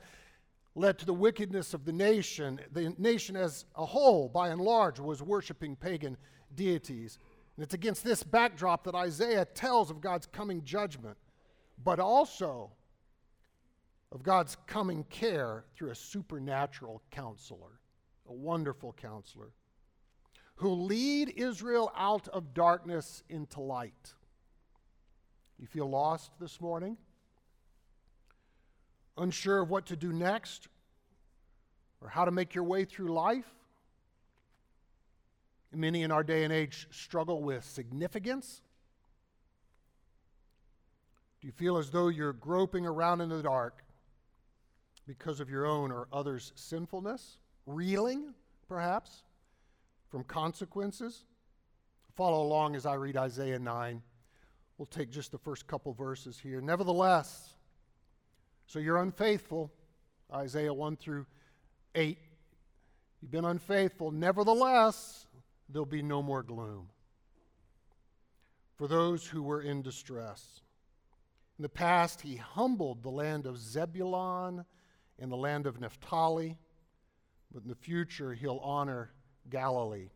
led 0.74 0.98
to 0.98 1.06
the 1.06 1.14
wickedness 1.14 1.76
of 1.76 1.86
the 1.86 1.94
nation. 1.94 2.60
The 2.74 2.96
nation 2.98 3.36
as 3.36 3.66
a 3.76 3.86
whole, 3.86 4.28
by 4.28 4.50
and 4.50 4.60
large, 4.60 5.00
was 5.00 5.22
worshiping 5.22 5.76
pagan 5.76 6.18
deities. 6.56 7.20
And 7.56 7.64
it's 7.64 7.76
against 7.76 8.04
this 8.04 8.24
backdrop 8.24 8.84
that 8.86 8.96
Isaiah 8.96 9.46
tells 9.46 9.92
of 9.92 10.02
God's 10.02 10.26
coming 10.26 10.64
judgment, 10.66 11.16
but 11.84 12.00
also 12.00 12.72
of 14.12 14.24
God's 14.24 14.58
coming 14.66 15.04
care 15.04 15.64
through 15.76 15.92
a 15.92 15.96
supernatural 15.96 17.04
counselor, 17.12 17.80
a 18.28 18.34
wonderful 18.34 18.94
counselor, 18.94 19.52
who 20.56 20.72
lead 20.72 21.34
Israel 21.38 21.92
out 21.96 22.28
of 22.30 22.56
darkness 22.56 23.22
into 23.30 23.62
light. 23.62 24.16
You 25.60 25.68
feel 25.68 25.90
lost 25.90 26.32
this 26.40 26.60
morning? 26.60 26.98
Unsure 29.18 29.62
of 29.62 29.70
what 29.70 29.86
to 29.88 29.96
do 29.96 30.12
next? 30.12 30.68
Or 32.02 32.10
how 32.10 32.26
to 32.26 32.32
make 32.32 32.54
your 32.54 32.66
way 32.66 32.86
through 32.86 33.14
life? 33.14 33.46
Many 35.74 36.04
in 36.04 36.12
our 36.12 36.24
day 36.24 36.44
and 36.44 36.54
age 36.54 36.88
struggle 36.92 37.42
with 37.42 37.66
significance. 37.66 38.62
Do 41.42 41.48
you 41.48 41.52
feel 41.52 41.78
as 41.78 41.90
though 41.90 42.08
you're 42.08 42.34
groping 42.34 42.86
around 42.86 43.22
in 43.22 43.30
the 43.30 43.42
dark 43.44 43.84
because 45.06 45.40
of 45.40 45.50
your 45.50 45.66
own 45.66 45.92
or 45.92 46.08
others' 46.14 46.54
sinfulness? 46.56 47.38
Reeling, 47.66 48.34
perhaps, 48.68 49.24
from 50.10 50.24
consequences? 50.24 51.26
Follow 52.16 52.42
along 52.42 52.76
as 52.76 52.86
I 52.86 52.94
read 52.94 53.18
Isaiah 53.18 53.60
9. 53.60 54.02
We'll 54.78 54.86
take 54.86 55.10
just 55.10 55.32
the 55.32 55.38
first 55.38 55.68
couple 55.68 55.94
verses 55.94 56.38
here. 56.38 56.60
Nevertheless, 56.60 57.56
so 58.68 58.80
you're 58.80 58.98
unfaithful, 58.98 59.72
Isaiah 60.34 60.74
1 60.74 60.98
through 60.98 61.26
8. 61.94 62.18
You've 63.22 63.32
been 63.32 63.46
unfaithful. 63.46 64.12
Nevertheless, 64.12 65.28
there'll 65.70 65.86
be 65.86 66.02
no 66.02 66.22
more 66.22 66.44
gloom 66.44 66.90
for 68.76 68.88
those 68.88 69.26
who 69.26 69.42
were 69.42 69.62
in 69.62 69.82
distress. 69.82 70.62
In 71.58 71.64
the 71.64 71.70
past, 71.70 72.22
he 72.22 72.36
humbled 72.36 73.02
the 73.02 73.10
land 73.10 73.46
of 73.46 73.58
Zebulun 73.58 74.66
and 75.18 75.32
the 75.32 75.38
land 75.38 75.66
of 75.68 75.80
Naphtali, 75.80 76.58
but 77.54 77.64
in 77.64 77.70
the 77.70 77.76
future, 77.76 78.34
he'll 78.34 78.60
honor 78.62 79.12
Galilee 79.50 80.10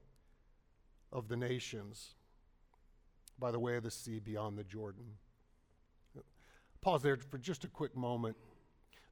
of 1.14 1.30
the 1.30 1.38
nations 1.38 2.16
by 3.40 3.52
the 3.52 3.60
way 3.60 3.76
of 3.76 3.84
the 3.84 3.92
sea 3.92 4.20
beyond 4.20 4.58
the 4.58 4.64
Jordan. 4.64 5.06
Pause 6.82 7.02
there 7.02 7.18
for 7.18 7.38
just 7.38 7.66
a 7.66 7.68
quick 7.68 7.96
moment. 7.96 8.38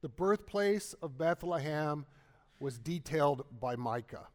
The 0.01 0.09
birthplace 0.09 0.93
of 1.01 1.17
Bethlehem 1.17 2.05
was 2.59 2.77
detailed 2.77 3.45
by 3.59 3.75
Micah 3.75 4.27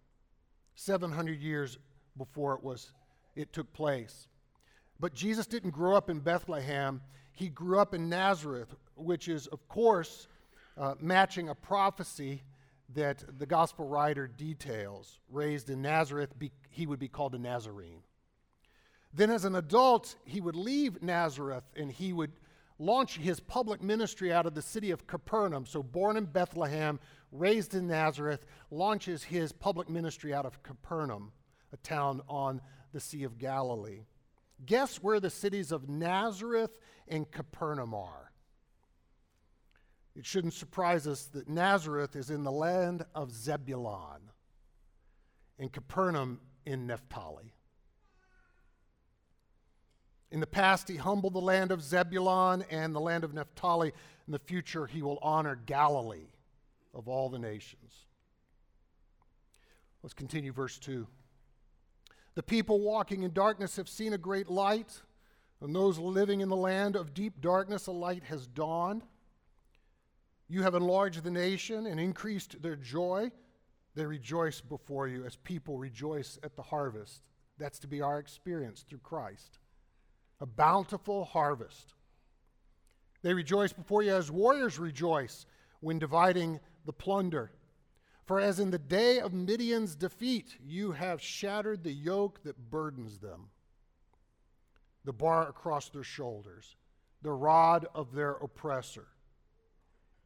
700 0.74 1.40
years 1.40 1.78
before 2.16 2.54
it 2.54 2.62
was 2.62 2.92
it 3.34 3.52
took 3.52 3.72
place. 3.72 4.28
But 5.00 5.14
Jesus 5.14 5.46
didn't 5.46 5.70
grow 5.70 5.96
up 5.96 6.10
in 6.10 6.20
Bethlehem. 6.20 7.00
He 7.32 7.48
grew 7.48 7.78
up 7.78 7.94
in 7.94 8.08
Nazareth, 8.08 8.74
which 8.94 9.28
is, 9.28 9.46
of 9.48 9.66
course, 9.68 10.28
uh, 10.76 10.94
matching 11.00 11.48
a 11.48 11.54
prophecy 11.54 12.42
that 12.94 13.24
the 13.38 13.46
gospel 13.46 13.88
writer 13.88 14.26
details. 14.26 15.18
Raised 15.30 15.70
in 15.70 15.80
Nazareth, 15.80 16.38
be, 16.38 16.52
he 16.68 16.86
would 16.86 16.98
be 16.98 17.08
called 17.08 17.34
a 17.34 17.38
Nazarene. 17.38 18.02
Then, 19.14 19.30
as 19.30 19.44
an 19.44 19.54
adult, 19.54 20.16
he 20.24 20.40
would 20.40 20.56
leave 20.56 21.02
Nazareth 21.02 21.64
and 21.76 21.92
he 21.92 22.12
would 22.12 22.32
launch 22.78 23.18
his 23.18 23.40
public 23.40 23.82
ministry 23.82 24.32
out 24.32 24.46
of 24.46 24.54
the 24.54 24.62
city 24.62 24.90
of 24.90 25.06
Capernaum. 25.06 25.66
So, 25.66 25.82
born 25.82 26.16
in 26.16 26.24
Bethlehem, 26.24 26.98
raised 27.30 27.74
in 27.74 27.86
Nazareth, 27.86 28.46
launches 28.70 29.22
his 29.22 29.52
public 29.52 29.88
ministry 29.88 30.32
out 30.32 30.46
of 30.46 30.62
Capernaum, 30.62 31.32
a 31.72 31.76
town 31.78 32.22
on 32.28 32.60
the 32.92 33.00
Sea 33.00 33.24
of 33.24 33.38
Galilee. 33.38 34.04
Guess 34.64 35.02
where 35.02 35.20
the 35.20 35.30
cities 35.30 35.72
of 35.72 35.88
Nazareth 35.88 36.70
and 37.08 37.30
Capernaum 37.30 37.94
are? 37.94 38.32
It 40.14 40.26
shouldn't 40.26 40.54
surprise 40.54 41.06
us 41.06 41.24
that 41.26 41.48
Nazareth 41.48 42.16
is 42.16 42.30
in 42.30 42.44
the 42.44 42.52
land 42.52 43.04
of 43.14 43.32
Zebulun 43.32 44.30
and 45.58 45.72
Capernaum 45.72 46.40
in 46.66 46.86
Naphtali. 46.86 47.54
In 50.32 50.40
the 50.40 50.46
past, 50.46 50.88
he 50.88 50.96
humbled 50.96 51.34
the 51.34 51.40
land 51.40 51.70
of 51.70 51.82
Zebulun 51.82 52.64
and 52.70 52.94
the 52.94 53.00
land 53.00 53.22
of 53.22 53.34
Naphtali. 53.34 53.92
In 54.26 54.32
the 54.32 54.38
future, 54.38 54.86
he 54.86 55.02
will 55.02 55.18
honor 55.20 55.60
Galilee 55.66 56.30
of 56.94 57.06
all 57.06 57.28
the 57.28 57.38
nations. 57.38 58.06
Let's 60.02 60.14
continue, 60.14 60.50
verse 60.50 60.78
2. 60.78 61.06
The 62.34 62.42
people 62.42 62.80
walking 62.80 63.24
in 63.24 63.34
darkness 63.34 63.76
have 63.76 63.90
seen 63.90 64.14
a 64.14 64.18
great 64.18 64.48
light, 64.48 65.02
and 65.60 65.76
those 65.76 65.98
living 65.98 66.40
in 66.40 66.48
the 66.48 66.56
land 66.56 66.96
of 66.96 67.12
deep 67.12 67.42
darkness, 67.42 67.86
a 67.86 67.92
light 67.92 68.24
has 68.24 68.46
dawned. 68.46 69.02
You 70.48 70.62
have 70.62 70.74
enlarged 70.74 71.24
the 71.24 71.30
nation 71.30 71.86
and 71.86 72.00
increased 72.00 72.62
their 72.62 72.76
joy. 72.76 73.30
They 73.94 74.06
rejoice 74.06 74.62
before 74.62 75.08
you 75.08 75.26
as 75.26 75.36
people 75.36 75.76
rejoice 75.76 76.38
at 76.42 76.56
the 76.56 76.62
harvest. 76.62 77.20
That's 77.58 77.78
to 77.80 77.86
be 77.86 78.00
our 78.00 78.18
experience 78.18 78.82
through 78.88 79.00
Christ. 79.00 79.58
A 80.42 80.46
bountiful 80.46 81.24
harvest. 81.24 81.94
They 83.22 83.32
rejoice 83.32 83.72
before 83.72 84.02
you 84.02 84.12
as 84.12 84.28
warriors 84.28 84.76
rejoice 84.76 85.46
when 85.78 86.00
dividing 86.00 86.58
the 86.84 86.92
plunder. 86.92 87.52
For 88.26 88.40
as 88.40 88.58
in 88.58 88.72
the 88.72 88.78
day 88.78 89.20
of 89.20 89.32
Midian's 89.32 89.94
defeat, 89.94 90.56
you 90.60 90.90
have 90.90 91.22
shattered 91.22 91.84
the 91.84 91.92
yoke 91.92 92.42
that 92.42 92.70
burdens 92.70 93.20
them, 93.20 93.50
the 95.04 95.12
bar 95.12 95.48
across 95.48 95.88
their 95.90 96.02
shoulders, 96.02 96.74
the 97.22 97.30
rod 97.30 97.86
of 97.94 98.12
their 98.12 98.32
oppressor. 98.32 99.06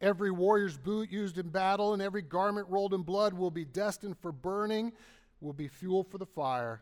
Every 0.01 0.31
warrior's 0.31 0.79
boot 0.79 1.13
used 1.13 1.37
in 1.37 1.51
battle 1.51 1.93
and 1.93 2.01
every 2.01 2.23
garment 2.23 2.69
rolled 2.71 2.95
in 2.95 3.03
blood 3.03 3.35
will 3.35 3.51
be 3.51 3.67
destined 3.67 4.17
for 4.17 4.33
burning, 4.33 4.95
will 5.43 5.53
be 5.53 5.69
fuel 5.69 6.05
for 6.05 6.17
the 6.17 6.25
fire. 6.25 6.81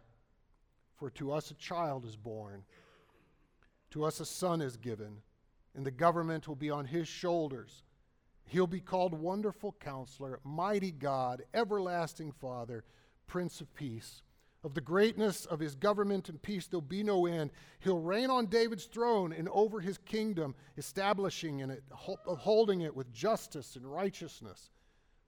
For 0.94 1.10
to 1.10 1.32
us 1.32 1.50
a 1.50 1.54
child 1.54 2.04
is 2.04 2.14
born, 2.14 2.62
to 3.94 4.04
us 4.04 4.18
a 4.18 4.26
son 4.26 4.60
is 4.60 4.76
given, 4.76 5.18
and 5.76 5.86
the 5.86 5.90
government 5.90 6.48
will 6.48 6.56
be 6.56 6.68
on 6.68 6.84
his 6.84 7.06
shoulders. 7.06 7.84
He'll 8.44 8.66
be 8.66 8.80
called 8.80 9.14
Wonderful 9.14 9.76
Counselor, 9.78 10.40
Mighty 10.42 10.90
God, 10.90 11.44
Everlasting 11.54 12.32
Father, 12.32 12.82
Prince 13.28 13.60
of 13.60 13.72
Peace. 13.72 14.22
Of 14.64 14.74
the 14.74 14.80
greatness 14.80 15.46
of 15.46 15.60
his 15.60 15.76
government 15.76 16.28
and 16.28 16.42
peace, 16.42 16.66
there'll 16.66 16.80
be 16.80 17.04
no 17.04 17.26
end. 17.26 17.52
He'll 17.78 18.00
reign 18.00 18.30
on 18.30 18.46
David's 18.46 18.86
throne 18.86 19.32
and 19.32 19.48
over 19.50 19.78
his 19.78 19.98
kingdom, 19.98 20.56
establishing 20.76 21.60
in 21.60 21.70
it, 21.70 21.84
upholding 22.26 22.80
it 22.80 22.96
with 22.96 23.12
justice 23.12 23.76
and 23.76 23.86
righteousness 23.86 24.70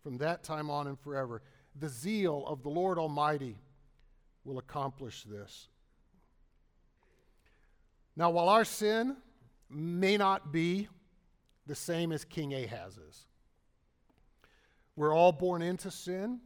from 0.03 0.19
that 0.19 0.43
time 0.43 0.71
on 0.71 0.89
and 0.89 0.99
forever. 0.99 1.41
The 1.79 1.89
zeal 1.89 2.45
of 2.49 2.65
the 2.65 2.71
Lord 2.71 2.99
Almighty 2.99 3.59
will 4.45 4.59
accomplish 4.59 5.23
this. 5.23 5.69
Now, 8.17 8.31
while 8.31 8.49
our 8.49 8.65
sin 8.65 9.17
may 9.69 10.17
not 10.17 10.51
be 10.53 10.89
the 11.67 11.75
same 11.75 12.13
as 12.13 12.25
King 12.25 12.55
Ahaz's, 12.55 13.27
we're 14.97 15.15
all 15.15 15.33
born 15.33 15.61
into 15.61 15.91
sin. 15.91 16.41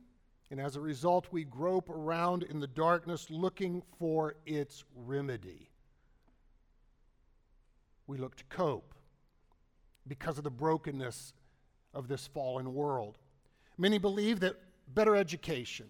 And 0.51 0.61
as 0.61 0.75
a 0.75 0.81
result, 0.81 1.29
we 1.31 1.45
grope 1.45 1.89
around 1.89 2.43
in 2.43 2.59
the 2.59 2.67
darkness 2.67 3.31
looking 3.31 3.83
for 4.01 4.35
its 4.45 4.83
remedy. 4.97 5.71
We 8.09 8.19
look 8.19 8.35
to 8.37 8.45
cope 8.49 8.93
because 10.09 10.39
of 10.39 10.45
the 10.45 10.51
brokenness 10.51 11.33
of 11.95 12.09
this 12.09 12.27
fallen 12.27 12.75
world. 12.75 13.19
Many 13.79 13.99
believe 13.99 14.41
that 14.41 14.57
better 14.93 15.15
education 15.15 15.87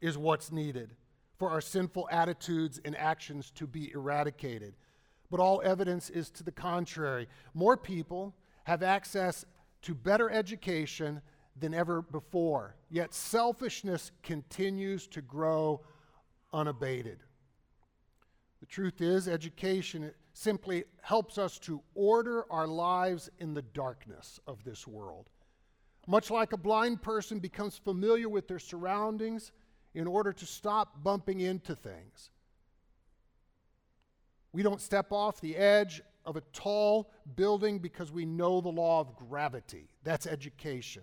is 0.00 0.16
what's 0.16 0.52
needed 0.52 0.94
for 1.38 1.50
our 1.50 1.60
sinful 1.60 2.08
attitudes 2.10 2.80
and 2.84 2.96
actions 2.96 3.50
to 3.52 3.66
be 3.66 3.92
eradicated. 3.92 4.74
But 5.30 5.40
all 5.40 5.62
evidence 5.64 6.10
is 6.10 6.30
to 6.30 6.42
the 6.42 6.52
contrary. 6.52 7.28
More 7.54 7.76
people 7.76 8.34
have 8.64 8.82
access 8.82 9.44
to 9.82 9.94
better 9.94 10.30
education 10.30 11.20
than 11.58 11.74
ever 11.74 12.02
before, 12.02 12.76
yet 12.90 13.14
selfishness 13.14 14.10
continues 14.22 15.06
to 15.08 15.20
grow 15.20 15.80
unabated. 16.52 17.18
The 18.60 18.66
truth 18.66 19.00
is, 19.00 19.28
education 19.28 20.12
simply 20.32 20.84
helps 21.02 21.38
us 21.38 21.58
to 21.60 21.80
order 21.94 22.44
our 22.50 22.66
lives 22.66 23.30
in 23.38 23.54
the 23.54 23.62
darkness 23.62 24.40
of 24.46 24.64
this 24.64 24.86
world. 24.86 25.30
Much 26.06 26.30
like 26.30 26.52
a 26.52 26.56
blind 26.56 27.02
person 27.02 27.38
becomes 27.38 27.76
familiar 27.76 28.28
with 28.28 28.48
their 28.48 28.58
surroundings 28.58 29.52
in 29.98 30.06
order 30.06 30.32
to 30.32 30.46
stop 30.46 31.02
bumping 31.02 31.40
into 31.40 31.74
things. 31.74 32.30
We 34.52 34.62
don't 34.62 34.80
step 34.80 35.10
off 35.10 35.40
the 35.40 35.56
edge 35.56 36.00
of 36.24 36.36
a 36.36 36.40
tall 36.52 37.10
building 37.34 37.80
because 37.80 38.12
we 38.12 38.24
know 38.24 38.60
the 38.60 38.68
law 38.68 39.00
of 39.00 39.16
gravity. 39.16 39.88
That's 40.04 40.26
education 40.26 41.02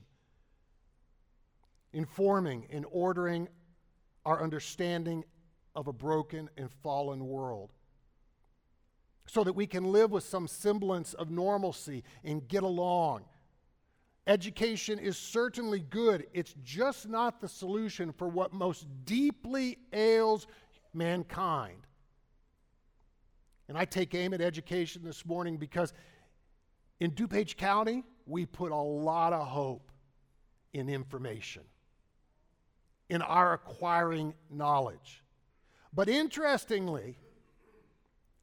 informing 1.91 2.67
and 2.69 2.85
ordering 2.91 3.47
our 4.25 4.41
understanding 4.41 5.23
of 5.75 5.87
a 5.87 5.93
broken 5.93 6.49
and 6.57 6.69
fallen 6.83 7.25
world 7.27 7.71
so 9.27 9.43
that 9.43 9.53
we 9.53 9.67
can 9.67 9.91
live 9.91 10.11
with 10.11 10.23
some 10.23 10.47
semblance 10.47 11.13
of 11.13 11.29
normalcy 11.29 12.03
and 12.23 12.47
get 12.47 12.63
along. 12.63 13.25
Education 14.27 14.97
is 14.97 15.17
certainly 15.17 15.79
good, 15.79 16.25
it's 16.33 16.55
just 16.63 17.07
not 17.07 17.39
the 17.39 17.47
solution 17.47 18.11
for 18.11 18.27
what 18.27 18.53
most 18.53 18.87
deeply 19.05 19.77
ails 19.93 20.47
mankind. 20.93 21.85
And 23.67 23.77
I 23.77 23.85
take 23.85 24.15
aim 24.15 24.33
at 24.33 24.41
education 24.41 25.03
this 25.03 25.25
morning 25.25 25.57
because 25.57 25.93
in 26.99 27.11
DuPage 27.11 27.55
County, 27.55 28.03
we 28.25 28.45
put 28.45 28.71
a 28.71 28.75
lot 28.75 29.31
of 29.33 29.47
hope 29.47 29.91
in 30.73 30.89
information 30.89 31.63
in 33.09 33.21
our 33.21 33.53
acquiring 33.53 34.33
knowledge. 34.49 35.23
But 35.93 36.09
interestingly, 36.09 37.17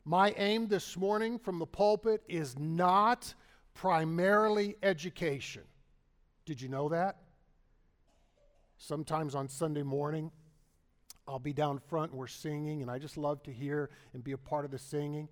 my 0.05 0.33
aim 0.37 0.68
this 0.68 0.97
morning 0.97 1.38
from 1.38 1.59
the 1.59 1.66
pulpit 1.66 2.23
is 2.29 2.59
not 2.59 3.35
primarily 3.75 4.77
education. 4.83 5.62
Did 6.53 6.61
you 6.61 6.69
know 6.69 6.91
that? 6.91 7.17
Sometimes 8.77 9.35
on 9.35 9.49
Sunday 9.49 9.83
morning, 9.83 10.31
I'll 11.27 11.38
be 11.38 11.55
down 11.55 11.79
front 11.79 12.11
and 12.11 12.21
we're 12.21 12.27
singing, 12.27 12.83
and 12.83 12.91
I 12.91 12.99
just 12.99 13.17
love 13.17 13.43
to 13.45 13.51
hear 13.51 13.88
and 14.12 14.23
be 14.23 14.33
a 14.33 14.37
part 14.37 14.67
of 14.67 14.71
the 14.71 14.79
singing. 14.79 15.31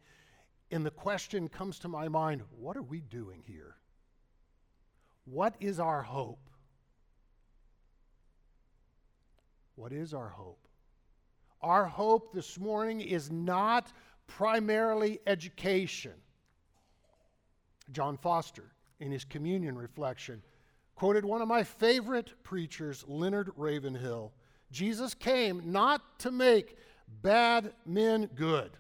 And 0.71 0.87
the 0.87 0.91
question 0.91 1.51
comes 1.51 1.79
to 1.81 1.89
my 1.89 2.09
mind 2.09 2.41
what 2.59 2.75
are 2.75 2.83
we 2.83 3.03
doing 3.03 3.43
here? 3.47 3.77
What 5.27 5.57
is 5.61 5.79
our 5.79 6.01
hope? 6.01 6.49
What 9.75 9.93
is 9.93 10.15
our 10.15 10.31
hope? 10.31 10.69
Our 11.61 11.85
hope 11.85 12.33
this 12.33 12.59
morning 12.59 13.03
is 13.03 13.31
not 13.31 13.93
primarily 14.27 15.21
education. 15.27 16.15
John 17.93 18.17
Foster, 18.17 18.73
in 19.01 19.13
his 19.13 19.27
communion 19.27 19.77
reflection, 19.77 20.43
quoted 21.01 21.25
one 21.25 21.41
of 21.41 21.49
my 21.49 21.63
favorite 21.63 22.31
preachers, 22.43 23.07
Leonard 23.09 23.49
Ravenhill. 23.57 24.35
Jesus 24.71 25.15
came 25.15 25.73
not 25.73 26.03
to 26.19 26.31
make 26.31 26.77
bad 27.23 27.73
men 27.87 28.29
good. 28.35 28.71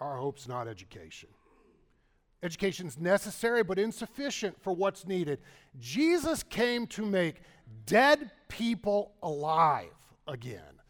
Our 0.00 0.16
hope's 0.16 0.48
not 0.48 0.66
education. 0.66 1.28
Education's 2.42 2.96
necessary 2.98 3.62
but 3.62 3.78
insufficient 3.78 4.58
for 4.62 4.72
what's 4.72 5.06
needed. 5.06 5.40
Jesus 5.78 6.42
came 6.42 6.86
to 6.86 7.04
make 7.04 7.42
dead 7.84 8.30
people 8.48 9.12
alive 9.22 9.92
again. 10.26 10.80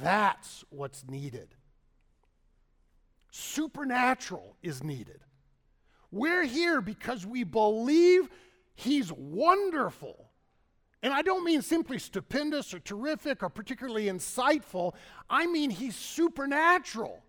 That's 0.00 0.64
what's 0.70 1.04
needed. 1.08 1.48
Supernatural 3.32 4.54
is 4.62 4.84
needed. 4.84 5.18
We're 6.16 6.44
here 6.44 6.80
because 6.80 7.26
we 7.26 7.44
believe 7.44 8.28
He's 8.74 9.12
wonderful. 9.12 10.30
And 11.02 11.12
I 11.12 11.22
don't 11.22 11.44
mean 11.44 11.62
simply 11.62 11.98
stupendous 11.98 12.74
or 12.74 12.78
terrific 12.78 13.42
or 13.42 13.48
particularly 13.48 14.06
insightful, 14.06 14.94
I 15.28 15.46
mean 15.46 15.70
He's 15.70 15.94
supernatural. 15.94 17.22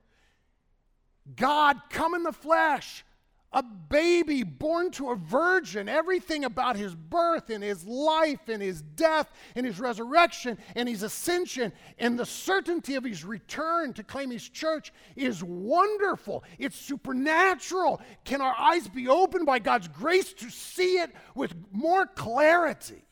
God 1.36 1.78
come 1.90 2.16
in 2.16 2.24
the 2.24 2.32
flesh, 2.32 3.04
a 3.54 3.64
baby 3.64 4.44
born 4.44 4.92
to 4.92 5.10
a 5.12 5.16
virgin, 5.16 5.88
everything 5.88 6.44
about 6.44 6.76
his 6.76 6.94
birth 6.94 7.50
and 7.50 7.64
his 7.64 7.86
life 7.86 8.50
and 8.50 8.62
his 8.62 8.82
death 8.82 9.32
and 9.56 9.66
his 9.66 9.80
resurrection 9.80 10.58
and 10.76 10.90
his 10.90 11.02
ascension 11.02 11.72
and 11.98 12.20
the 12.20 12.26
certainty 12.26 12.96
of 12.96 13.06
his 13.06 13.24
return 13.24 13.94
to 13.94 14.04
claim 14.04 14.30
his 14.30 14.48
church 14.48 14.92
is 15.16 15.44
wonderful. 15.44 16.44
It's 16.60 16.78
supernatural. 16.78 18.02
Can 18.26 18.42
our 18.42 18.56
eyes 18.58 18.88
be 18.88 19.08
opened 19.08 19.46
by 19.46 19.60
God's 19.60 19.88
grace 19.88 20.34
to 20.34 20.50
see 20.50 20.98
it 21.00 21.12
with 21.34 21.54
more 21.72 22.06
clarity, 22.06 23.04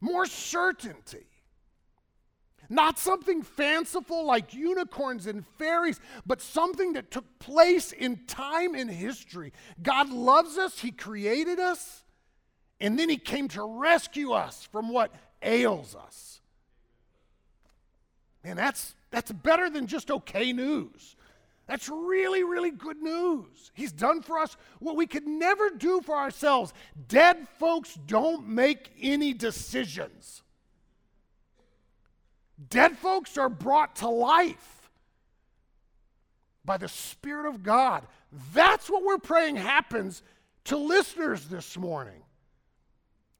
more 0.00 0.26
certainty? 0.26 1.26
Not 2.68 2.98
something 2.98 3.42
fanciful 3.42 4.24
like 4.24 4.54
unicorns 4.54 5.26
and 5.26 5.46
fairies, 5.58 6.00
but 6.26 6.40
something 6.40 6.94
that 6.94 7.10
took 7.10 7.38
place 7.38 7.92
in 7.92 8.24
time 8.26 8.74
and 8.74 8.90
history. 8.90 9.52
God 9.82 10.10
loves 10.10 10.56
us, 10.58 10.78
He 10.78 10.90
created 10.90 11.58
us, 11.58 12.04
and 12.80 12.98
then 12.98 13.08
He 13.08 13.16
came 13.16 13.48
to 13.48 13.64
rescue 13.64 14.32
us 14.32 14.68
from 14.70 14.88
what 14.88 15.14
ails 15.42 15.94
us. 15.94 16.40
Man, 18.44 18.56
that's, 18.56 18.94
that's 19.10 19.32
better 19.32 19.70
than 19.70 19.86
just 19.86 20.10
okay 20.10 20.52
news. 20.52 21.16
That's 21.66 21.88
really, 21.88 22.44
really 22.44 22.70
good 22.70 23.00
news. 23.00 23.70
He's 23.72 23.92
done 23.92 24.20
for 24.20 24.38
us 24.38 24.56
what 24.80 24.96
we 24.96 25.06
could 25.06 25.26
never 25.26 25.70
do 25.70 26.02
for 26.02 26.14
ourselves. 26.14 26.74
Dead 27.08 27.48
folks 27.58 27.98
don't 28.06 28.46
make 28.46 28.90
any 29.00 29.32
decisions. 29.32 30.43
Dead 32.70 32.96
folks 32.96 33.36
are 33.36 33.48
brought 33.48 33.96
to 33.96 34.08
life 34.08 34.90
by 36.64 36.76
the 36.76 36.88
Spirit 36.88 37.46
of 37.46 37.62
God. 37.62 38.06
That's 38.52 38.88
what 38.88 39.04
we're 39.04 39.18
praying 39.18 39.56
happens 39.56 40.22
to 40.64 40.76
listeners 40.76 41.46
this 41.46 41.76
morning. 41.76 42.22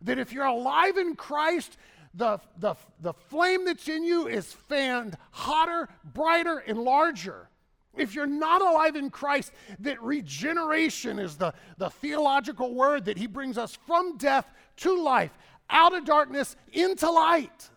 That 0.02 0.18
if 0.18 0.32
you're 0.32 0.44
alive 0.44 0.98
in 0.98 1.16
Christ, 1.16 1.78
the, 2.12 2.38
the, 2.58 2.74
the 3.00 3.12
flame 3.12 3.64
that's 3.64 3.88
in 3.88 4.04
you 4.04 4.28
is 4.28 4.52
fanned 4.52 5.16
hotter, 5.30 5.88
brighter, 6.04 6.58
and 6.58 6.78
larger. 6.78 7.48
If 7.96 8.14
you're 8.14 8.26
not 8.26 8.60
alive 8.60 8.96
in 8.96 9.10
Christ, 9.10 9.52
that 9.80 10.02
regeneration 10.02 11.18
is 11.18 11.36
the, 11.36 11.54
the 11.78 11.90
theological 11.90 12.74
word 12.74 13.04
that 13.04 13.16
he 13.16 13.26
brings 13.26 13.56
us 13.56 13.78
from 13.86 14.16
death 14.16 14.50
to 14.78 15.00
life, 15.00 15.30
out 15.70 15.94
of 15.94 16.04
darkness 16.04 16.56
into 16.72 17.10
light. 17.10 17.70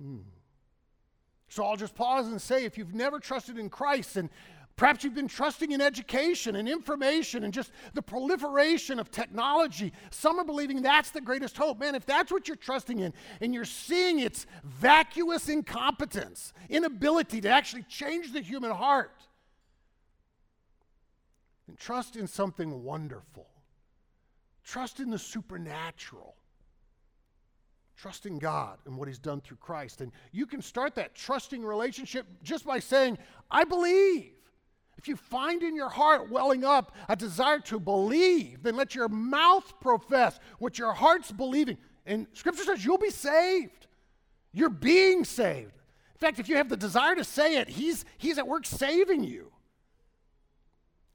Hmm. 0.00 0.18
So 1.48 1.64
I'll 1.64 1.76
just 1.76 1.94
pause 1.94 2.26
and 2.26 2.40
say 2.40 2.64
if 2.64 2.76
you've 2.76 2.94
never 2.94 3.18
trusted 3.18 3.58
in 3.58 3.70
Christ 3.70 4.16
and 4.16 4.28
Perhaps 4.76 5.04
you've 5.04 5.14
been 5.14 5.26
trusting 5.26 5.72
in 5.72 5.80
education 5.80 6.54
and 6.56 6.68
information 6.68 7.44
and 7.44 7.52
just 7.52 7.72
the 7.94 8.02
proliferation 8.02 9.00
of 9.00 9.10
technology. 9.10 9.90
Some 10.10 10.38
are 10.38 10.44
believing 10.44 10.82
that's 10.82 11.10
the 11.10 11.22
greatest 11.22 11.56
hope. 11.56 11.80
Man, 11.80 11.94
if 11.94 12.04
that's 12.04 12.30
what 12.30 12.46
you're 12.46 12.58
trusting 12.58 12.98
in 12.98 13.14
and 13.40 13.54
you're 13.54 13.64
seeing 13.64 14.18
its 14.18 14.46
vacuous 14.62 15.48
incompetence, 15.48 16.52
inability 16.68 17.40
to 17.40 17.48
actually 17.48 17.84
change 17.84 18.34
the 18.34 18.42
human 18.42 18.70
heart, 18.70 19.22
then 21.66 21.76
trust 21.76 22.14
in 22.14 22.26
something 22.26 22.84
wonderful. 22.84 23.48
Trust 24.62 25.00
in 25.00 25.08
the 25.08 25.18
supernatural. 25.18 26.36
Trust 27.96 28.26
in 28.26 28.38
God 28.38 28.78
and 28.84 28.96
what 28.96 29.08
He's 29.08 29.18
done 29.18 29.40
through 29.40 29.56
Christ. 29.56 30.00
And 30.00 30.12
you 30.32 30.46
can 30.46 30.60
start 30.60 30.94
that 30.96 31.14
trusting 31.14 31.64
relationship 31.64 32.26
just 32.42 32.66
by 32.66 32.78
saying, 32.78 33.18
I 33.50 33.64
believe. 33.64 34.32
If 34.98 35.08
you 35.08 35.16
find 35.16 35.62
in 35.62 35.74
your 35.74 35.88
heart 35.88 36.30
welling 36.30 36.64
up 36.64 36.94
a 37.08 37.16
desire 37.16 37.60
to 37.60 37.78
believe, 37.78 38.62
then 38.62 38.76
let 38.76 38.94
your 38.94 39.08
mouth 39.08 39.72
profess 39.80 40.38
what 40.58 40.78
your 40.78 40.92
heart's 40.92 41.32
believing. 41.32 41.78
And 42.06 42.26
Scripture 42.32 42.64
says 42.64 42.84
you'll 42.84 42.98
be 42.98 43.10
saved. 43.10 43.86
You're 44.52 44.70
being 44.70 45.24
saved. 45.24 45.72
In 46.14 46.18
fact, 46.18 46.38
if 46.38 46.48
you 46.48 46.56
have 46.56 46.70
the 46.70 46.76
desire 46.76 47.14
to 47.14 47.24
say 47.24 47.58
it, 47.58 47.68
He's, 47.68 48.04
he's 48.16 48.38
at 48.38 48.48
work 48.48 48.64
saving 48.64 49.24
you. 49.24 49.52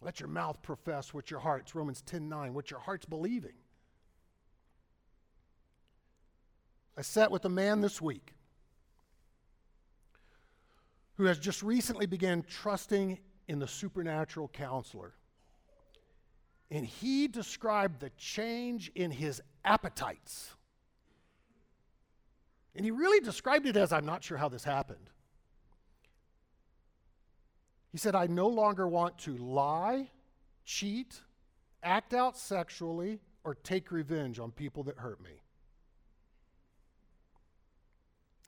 Let 0.01 0.19
your 0.19 0.29
mouth 0.29 0.61
profess 0.61 1.13
what 1.13 1.29
your 1.29 1.39
heart's, 1.39 1.75
Romans 1.75 2.01
10 2.01 2.27
9, 2.27 2.53
what 2.53 2.71
your 2.71 2.79
heart's 2.79 3.05
believing. 3.05 3.53
I 6.97 7.01
sat 7.01 7.31
with 7.31 7.45
a 7.45 7.49
man 7.49 7.81
this 7.81 8.01
week 8.01 8.33
who 11.15 11.25
has 11.25 11.39
just 11.39 11.61
recently 11.63 12.05
began 12.05 12.43
trusting 12.43 13.19
in 13.47 13.59
the 13.59 13.67
supernatural 13.67 14.47
counselor. 14.47 15.13
And 16.69 16.85
he 16.85 17.27
described 17.27 17.99
the 17.99 18.09
change 18.11 18.91
in 18.95 19.11
his 19.11 19.41
appetites. 19.65 20.51
And 22.75 22.85
he 22.85 22.91
really 22.91 23.19
described 23.19 23.67
it 23.67 23.75
as 23.75 23.91
I'm 23.91 24.05
not 24.05 24.23
sure 24.23 24.37
how 24.37 24.47
this 24.47 24.63
happened. 24.63 25.09
He 27.91 27.97
said, 27.97 28.15
I 28.15 28.27
no 28.27 28.47
longer 28.47 28.87
want 28.87 29.17
to 29.19 29.35
lie, 29.35 30.09
cheat, 30.63 31.19
act 31.83 32.13
out 32.13 32.37
sexually, 32.37 33.19
or 33.43 33.55
take 33.55 33.91
revenge 33.91 34.39
on 34.39 34.51
people 34.51 34.83
that 34.83 34.97
hurt 34.97 35.21
me. 35.21 35.40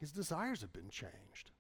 His 0.04 0.12
desires 0.12 0.60
have 0.60 0.74
been 0.74 0.90
changed. 0.90 1.52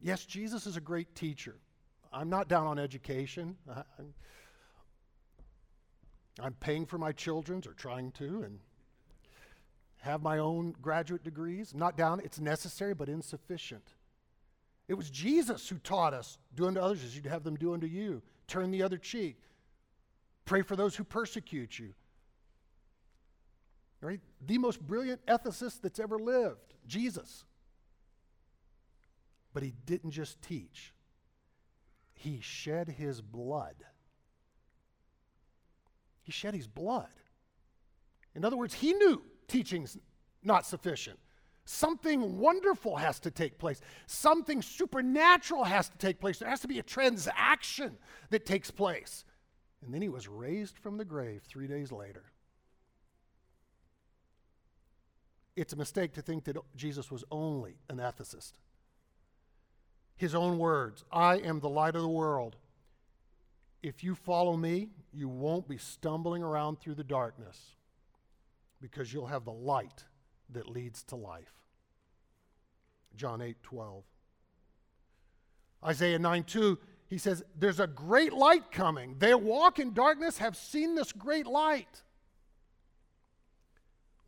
Yes, 0.00 0.24
Jesus 0.24 0.66
is 0.66 0.78
a 0.78 0.80
great 0.80 1.14
teacher. 1.14 1.56
I'm 2.10 2.30
not 2.30 2.48
down 2.48 2.66
on 2.66 2.78
education. 2.78 3.56
I'm, 6.40 6.54
paying 6.54 6.86
for 6.86 6.96
my 6.96 7.12
children's 7.12 7.66
or 7.66 7.74
trying 7.74 8.12
to 8.12 8.44
and 8.44 8.60
have 9.98 10.22
my 10.22 10.38
own 10.38 10.74
graduate 10.80 11.22
degrees. 11.22 11.72
I'm 11.74 11.78
not 11.78 11.98
down. 11.98 12.22
It's 12.24 12.40
necessary 12.40 12.94
but 12.94 13.10
insufficient. 13.10 13.92
It 14.88 14.94
was 14.94 15.10
Jesus 15.10 15.68
who 15.68 15.76
taught 15.76 16.14
us 16.14 16.38
do 16.54 16.66
unto 16.66 16.80
others 16.80 17.04
as 17.04 17.14
you'd 17.14 17.26
have 17.26 17.44
them 17.44 17.56
do 17.56 17.74
unto 17.74 17.86
you. 17.86 18.22
Turn 18.46 18.70
the 18.70 18.82
other 18.84 18.96
cheek. 18.96 19.36
Pray 20.46 20.62
for 20.62 20.76
those 20.76 20.96
who 20.96 21.04
persecute 21.04 21.78
you. 21.78 21.92
Right? 24.00 24.20
The 24.46 24.58
most 24.58 24.80
brilliant 24.80 25.24
ethicist 25.26 25.80
that's 25.82 25.98
ever 25.98 26.18
lived, 26.18 26.74
Jesus. 26.86 27.44
But 29.52 29.62
he 29.62 29.74
didn't 29.86 30.12
just 30.12 30.40
teach, 30.40 30.92
he 32.14 32.40
shed 32.40 32.88
his 32.88 33.20
blood. 33.20 33.74
He 36.22 36.32
shed 36.32 36.54
his 36.54 36.66
blood. 36.66 37.08
In 38.34 38.44
other 38.44 38.56
words, 38.56 38.74
he 38.74 38.92
knew 38.92 39.22
teaching's 39.46 39.96
not 40.42 40.66
sufficient. 40.66 41.18
Something 41.64 42.38
wonderful 42.38 42.96
has 42.96 43.18
to 43.20 43.30
take 43.30 43.58
place. 43.58 43.80
Something 44.06 44.62
supernatural 44.62 45.64
has 45.64 45.88
to 45.88 45.98
take 45.98 46.20
place. 46.20 46.38
There 46.38 46.48
has 46.48 46.60
to 46.60 46.68
be 46.68 46.78
a 46.78 46.82
transaction 46.82 47.96
that 48.30 48.46
takes 48.46 48.70
place. 48.70 49.24
And 49.84 49.92
then 49.92 50.02
he 50.02 50.08
was 50.08 50.28
raised 50.28 50.78
from 50.78 50.96
the 50.96 51.04
grave 51.04 51.42
three 51.46 51.66
days 51.66 51.92
later. 51.92 52.24
It's 55.60 55.72
a 55.72 55.76
mistake 55.76 56.12
to 56.14 56.22
think 56.22 56.44
that 56.44 56.56
Jesus 56.76 57.10
was 57.10 57.24
only 57.30 57.76
an 57.88 57.98
ethicist 57.98 58.52
his 60.18 60.34
own 60.34 60.58
words 60.58 61.04
I 61.10 61.36
am 61.36 61.60
the 61.60 61.68
light 61.68 61.96
of 61.96 62.02
the 62.02 62.08
world. 62.08 62.56
If 63.82 64.02
you 64.02 64.16
follow 64.16 64.56
me, 64.56 64.88
you 65.14 65.28
won't 65.28 65.68
be 65.68 65.78
stumbling 65.78 66.42
around 66.42 66.80
through 66.80 66.96
the 66.96 67.04
darkness 67.04 67.76
because 68.82 69.12
you'll 69.12 69.28
have 69.28 69.44
the 69.44 69.52
light 69.52 70.04
that 70.50 70.68
leads 70.68 71.04
to 71.04 71.16
life. 71.16 71.54
John 73.14 73.40
8 73.40 73.62
12. 73.62 74.02
Isaiah 75.84 76.18
9 76.18 76.42
2, 76.42 76.78
he 77.06 77.18
says, 77.18 77.44
There's 77.56 77.78
a 77.78 77.86
great 77.86 78.32
light 78.32 78.72
coming. 78.72 79.14
They 79.20 79.34
walk 79.34 79.78
in 79.78 79.94
darkness, 79.94 80.38
have 80.38 80.56
seen 80.56 80.96
this 80.96 81.12
great 81.12 81.46
light. 81.46 82.02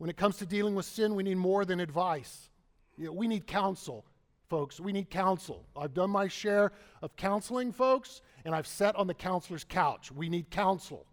When 0.01 0.09
it 0.09 0.17
comes 0.17 0.37
to 0.37 0.47
dealing 0.47 0.73
with 0.73 0.87
sin, 0.87 1.13
we 1.13 1.21
need 1.21 1.37
more 1.37 1.63
than 1.63 1.79
advice. 1.79 2.49
You 2.97 3.05
know, 3.05 3.11
we 3.11 3.27
need 3.27 3.45
counsel 3.45 4.03
folks. 4.49 4.79
We 4.79 4.91
need 4.91 5.11
counsel. 5.11 5.63
I've 5.77 5.93
done 5.93 6.09
my 6.09 6.27
share 6.27 6.71
of 7.03 7.15
counseling, 7.15 7.71
folks, 7.71 8.23
and 8.43 8.55
I've 8.55 8.65
sat 8.65 8.95
on 8.95 9.05
the 9.05 9.13
counselor's 9.13 9.63
couch. 9.63 10.11
We 10.11 10.27
need 10.27 10.49
counsel. 10.49 11.05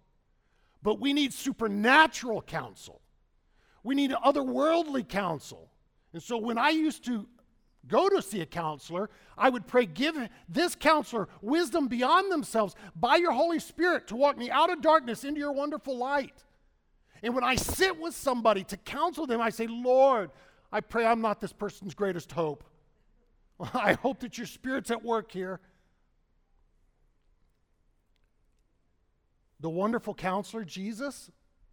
But 0.83 1.01
we 1.01 1.13
need 1.13 1.35
supernatural 1.35 2.41
counsel. 2.41 3.03
We 3.85 3.95
need 3.95 4.13
otherworldly 4.13 5.07
counsel. 5.07 5.71
And 6.15 6.23
so 6.23 6.39
when 6.39 6.57
I 6.57 6.71
used 6.71 7.05
to 7.05 7.27
go 7.89 8.09
to 8.09 8.23
see 8.23 8.41
a 8.41 8.47
counselor, 8.47 9.11
I 9.37 9.51
would 9.51 9.67
pray, 9.67 9.85
give 9.85 10.17
this 10.49 10.75
counselor 10.75 11.29
wisdom 11.43 11.89
beyond 11.89 12.33
themselves 12.33 12.75
by 12.97 13.17
your 13.17 13.33
Holy 13.33 13.61
Spirit 13.61 14.07
to 14.07 14.17
walk 14.17 14.39
me 14.39 14.51
out 14.51 14.71
of 14.71 14.81
darkness 14.81 15.25
into 15.25 15.41
your 15.41 15.53
wonderful 15.53 15.99
light. 15.99 16.43
And 17.23 17.35
when 17.35 17.45
I 17.45 17.57
sit 17.57 17.99
with 18.01 18.15
somebody 18.15 18.65
to 18.65 18.77
counsel 18.77 19.27
them, 19.27 19.41
I 19.41 19.51
say, 19.51 19.67
Lord, 19.67 20.31
I 20.71 20.81
pray 20.81 21.05
I'm 21.05 21.21
not 21.21 21.41
this 21.41 21.53
person's 21.53 21.95
greatest 21.95 22.33
hope. 22.33 22.65
I 23.75 23.95
hope 23.95 24.21
that 24.21 24.39
your 24.39 24.47
Spirit's 24.47 24.91
at 24.91 25.03
work 25.03 25.33
here. 25.33 25.61
The 29.61 29.71
wonderful 29.71 30.15
counselor, 30.15 30.65
Jesus, 30.65 31.31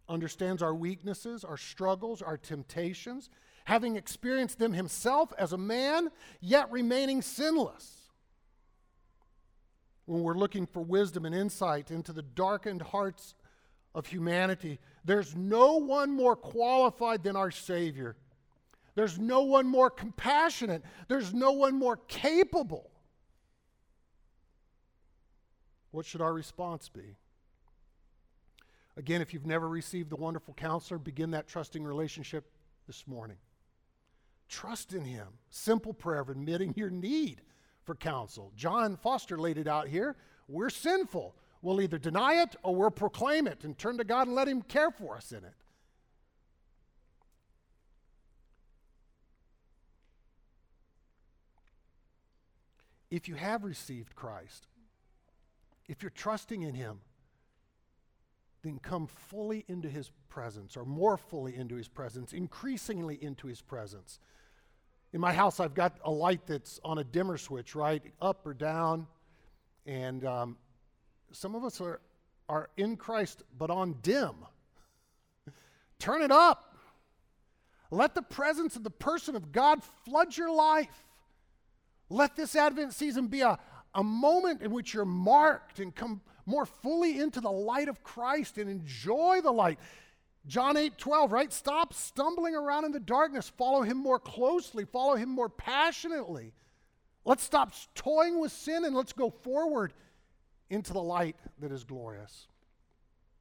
understands 0.08 0.62
our 0.62 0.74
weaknesses, 0.74 1.44
our 1.44 1.56
struggles, 1.56 2.22
our 2.22 2.36
temptations, 2.36 3.30
having 3.64 3.96
experienced 3.96 4.58
them 4.58 4.72
himself 4.72 5.32
as 5.38 5.52
a 5.52 5.58
man, 5.58 6.10
yet 6.40 6.70
remaining 6.70 7.22
sinless. 7.22 8.10
When 10.06 10.22
we're 10.22 10.34
looking 10.34 10.66
for 10.66 10.80
wisdom 10.80 11.24
and 11.24 11.34
insight 11.34 11.90
into 11.90 12.12
the 12.12 12.22
darkened 12.22 12.82
hearts 12.82 13.34
of 13.94 14.06
humanity, 14.06 14.78
there's 15.06 15.34
no 15.34 15.76
one 15.76 16.10
more 16.10 16.36
qualified 16.36 17.22
than 17.22 17.36
our 17.36 17.50
Savior 17.50 18.16
there's 18.96 19.18
no 19.18 19.42
one 19.42 19.66
more 19.66 19.90
compassionate. 19.90 20.82
There's 21.06 21.32
no 21.32 21.52
one 21.52 21.78
more 21.78 21.98
capable. 22.08 22.90
What 25.90 26.06
should 26.06 26.22
our 26.22 26.32
response 26.32 26.88
be? 26.88 27.16
Again, 28.96 29.20
if 29.20 29.34
you've 29.34 29.46
never 29.46 29.68
received 29.68 30.08
the 30.08 30.16
wonderful 30.16 30.54
counselor, 30.54 30.98
begin 30.98 31.32
that 31.32 31.46
trusting 31.46 31.84
relationship 31.84 32.50
this 32.86 33.06
morning. 33.06 33.36
Trust 34.48 34.94
in 34.94 35.04
Him. 35.04 35.28
Simple 35.50 35.92
prayer 35.92 36.20
of 36.20 36.30
admitting 36.30 36.72
your 36.74 36.88
need 36.90 37.42
for 37.84 37.94
counsel. 37.94 38.50
John 38.56 38.96
Foster 38.96 39.38
laid 39.38 39.58
it 39.58 39.68
out 39.68 39.88
here. 39.88 40.16
We're 40.48 40.70
sinful. 40.70 41.34
We'll 41.62 41.80
either 41.80 41.98
deny 41.98 42.42
it 42.42 42.56
or 42.62 42.74
we'll 42.74 42.90
proclaim 42.90 43.46
it 43.46 43.64
and 43.64 43.76
turn 43.76 43.98
to 43.98 44.04
God 44.04 44.26
and 44.26 44.36
let 44.36 44.48
Him 44.48 44.62
care 44.62 44.90
for 44.90 45.16
us 45.16 45.32
in 45.32 45.38
it. 45.38 45.54
If 53.10 53.28
you 53.28 53.34
have 53.36 53.64
received 53.64 54.14
Christ, 54.14 54.66
if 55.88 56.02
you're 56.02 56.10
trusting 56.10 56.62
in 56.62 56.74
Him, 56.74 57.00
then 58.62 58.78
come 58.80 59.06
fully 59.06 59.64
into 59.68 59.88
His 59.88 60.10
presence 60.28 60.76
or 60.76 60.84
more 60.84 61.16
fully 61.16 61.56
into 61.56 61.76
His 61.76 61.88
presence, 61.88 62.32
increasingly 62.32 63.16
into 63.22 63.46
His 63.46 63.62
presence. 63.62 64.18
In 65.12 65.20
my 65.20 65.32
house, 65.32 65.60
I've 65.60 65.74
got 65.74 65.98
a 66.04 66.10
light 66.10 66.46
that's 66.46 66.80
on 66.84 66.98
a 66.98 67.04
dimmer 67.04 67.38
switch, 67.38 67.74
right? 67.74 68.02
Up 68.20 68.44
or 68.46 68.54
down. 68.54 69.06
And 69.86 70.24
um, 70.24 70.56
some 71.32 71.54
of 71.54 71.64
us 71.64 71.80
are, 71.80 72.00
are 72.48 72.70
in 72.76 72.96
Christ, 72.96 73.42
but 73.58 73.70
on 73.70 73.96
dim. 74.02 74.34
Turn 75.98 76.22
it 76.22 76.30
up. 76.30 76.74
Let 77.90 78.14
the 78.14 78.22
presence 78.22 78.76
of 78.76 78.84
the 78.84 78.90
person 78.90 79.36
of 79.36 79.52
God 79.52 79.82
flood 80.04 80.36
your 80.36 80.52
life. 80.52 81.04
Let 82.08 82.36
this 82.36 82.56
Advent 82.56 82.94
season 82.94 83.28
be 83.28 83.40
a, 83.40 83.58
a 83.94 84.02
moment 84.02 84.62
in 84.62 84.70
which 84.70 84.94
you're 84.94 85.04
marked 85.04 85.78
and 85.78 85.94
come 85.94 86.20
more 86.44 86.66
fully 86.66 87.18
into 87.18 87.40
the 87.40 87.50
light 87.50 87.88
of 87.88 88.02
Christ 88.02 88.58
and 88.58 88.70
enjoy 88.70 89.40
the 89.42 89.52
light. 89.52 89.78
John 90.46 90.76
8 90.76 90.96
12, 90.96 91.32
right? 91.32 91.52
Stop 91.52 91.92
stumbling 91.92 92.54
around 92.54 92.84
in 92.84 92.92
the 92.92 93.00
darkness. 93.00 93.48
Follow 93.48 93.82
him 93.82 93.96
more 93.96 94.20
closely, 94.20 94.84
follow 94.84 95.16
him 95.16 95.28
more 95.28 95.48
passionately. 95.48 96.52
Let's 97.24 97.42
stop 97.42 97.72
toying 97.96 98.38
with 98.38 98.52
sin 98.52 98.84
and 98.84 98.94
let's 98.94 99.12
go 99.12 99.30
forward 99.30 99.92
into 100.70 100.92
the 100.92 101.02
light 101.02 101.36
that 101.60 101.72
is 101.72 101.84
glorious. 101.84 102.46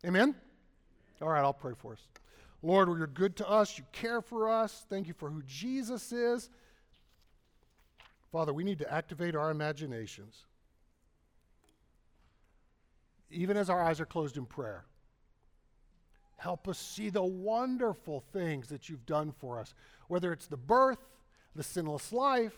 Amen? 0.06 0.36
All 1.22 1.30
right, 1.30 1.42
I'll 1.42 1.54
pray 1.54 1.74
for 1.78 1.94
us. 1.94 2.00
Lord, 2.62 2.88
you're 2.90 3.08
good 3.08 3.36
to 3.38 3.50
us. 3.50 3.78
You 3.78 3.84
care 3.92 4.22
for 4.22 4.50
us. 4.50 4.86
Thank 4.90 5.08
you 5.08 5.14
for 5.14 5.30
who 5.30 5.42
Jesus 5.44 6.12
is. 6.12 6.50
Father, 8.32 8.54
we 8.54 8.64
need 8.64 8.80
to 8.80 8.92
activate 8.92 9.36
our 9.36 9.52
imaginations. 9.52 10.46
Even 13.32 13.56
as 13.56 13.70
our 13.70 13.82
eyes 13.82 14.00
are 14.00 14.06
closed 14.06 14.38
in 14.38 14.46
prayer, 14.46 14.86
help 16.38 16.68
us 16.68 16.78
see 16.78 17.10
the 17.10 17.24
wonderful 17.24 18.24
things 18.34 18.68
that 18.70 18.90
you've 18.90 19.06
done 19.06 19.32
for 19.32 19.60
us, 19.60 19.74
whether 20.08 20.32
it's 20.32 20.48
the 20.48 20.58
birth, 20.58 21.00
the 21.56 21.64
sinless 21.64 22.12
life, 22.12 22.58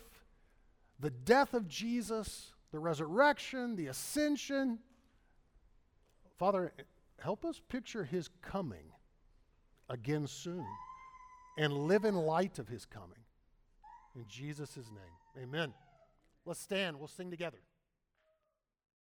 the 0.98 1.10
death 1.10 1.54
of 1.54 1.68
Jesus, 1.68 2.52
the 2.72 2.78
resurrection, 2.78 3.76
the 3.76 3.86
ascension. 3.86 4.78
Father, 6.38 6.72
help 7.18 7.44
us 7.44 7.60
picture 7.68 8.04
his 8.04 8.28
coming 8.42 8.92
again 9.88 10.26
soon 10.26 10.66
and 11.56 11.72
live 11.72 12.04
in 12.04 12.14
light 12.14 12.58
of 12.58 12.68
his 12.68 12.84
coming. 12.84 13.24
In 14.14 14.24
Jesus' 14.28 14.76
name, 14.76 15.44
amen. 15.44 15.72
Let's 16.44 16.60
stand, 16.60 16.98
we'll 16.98 17.08
sing 17.08 17.30
together. 17.30 17.58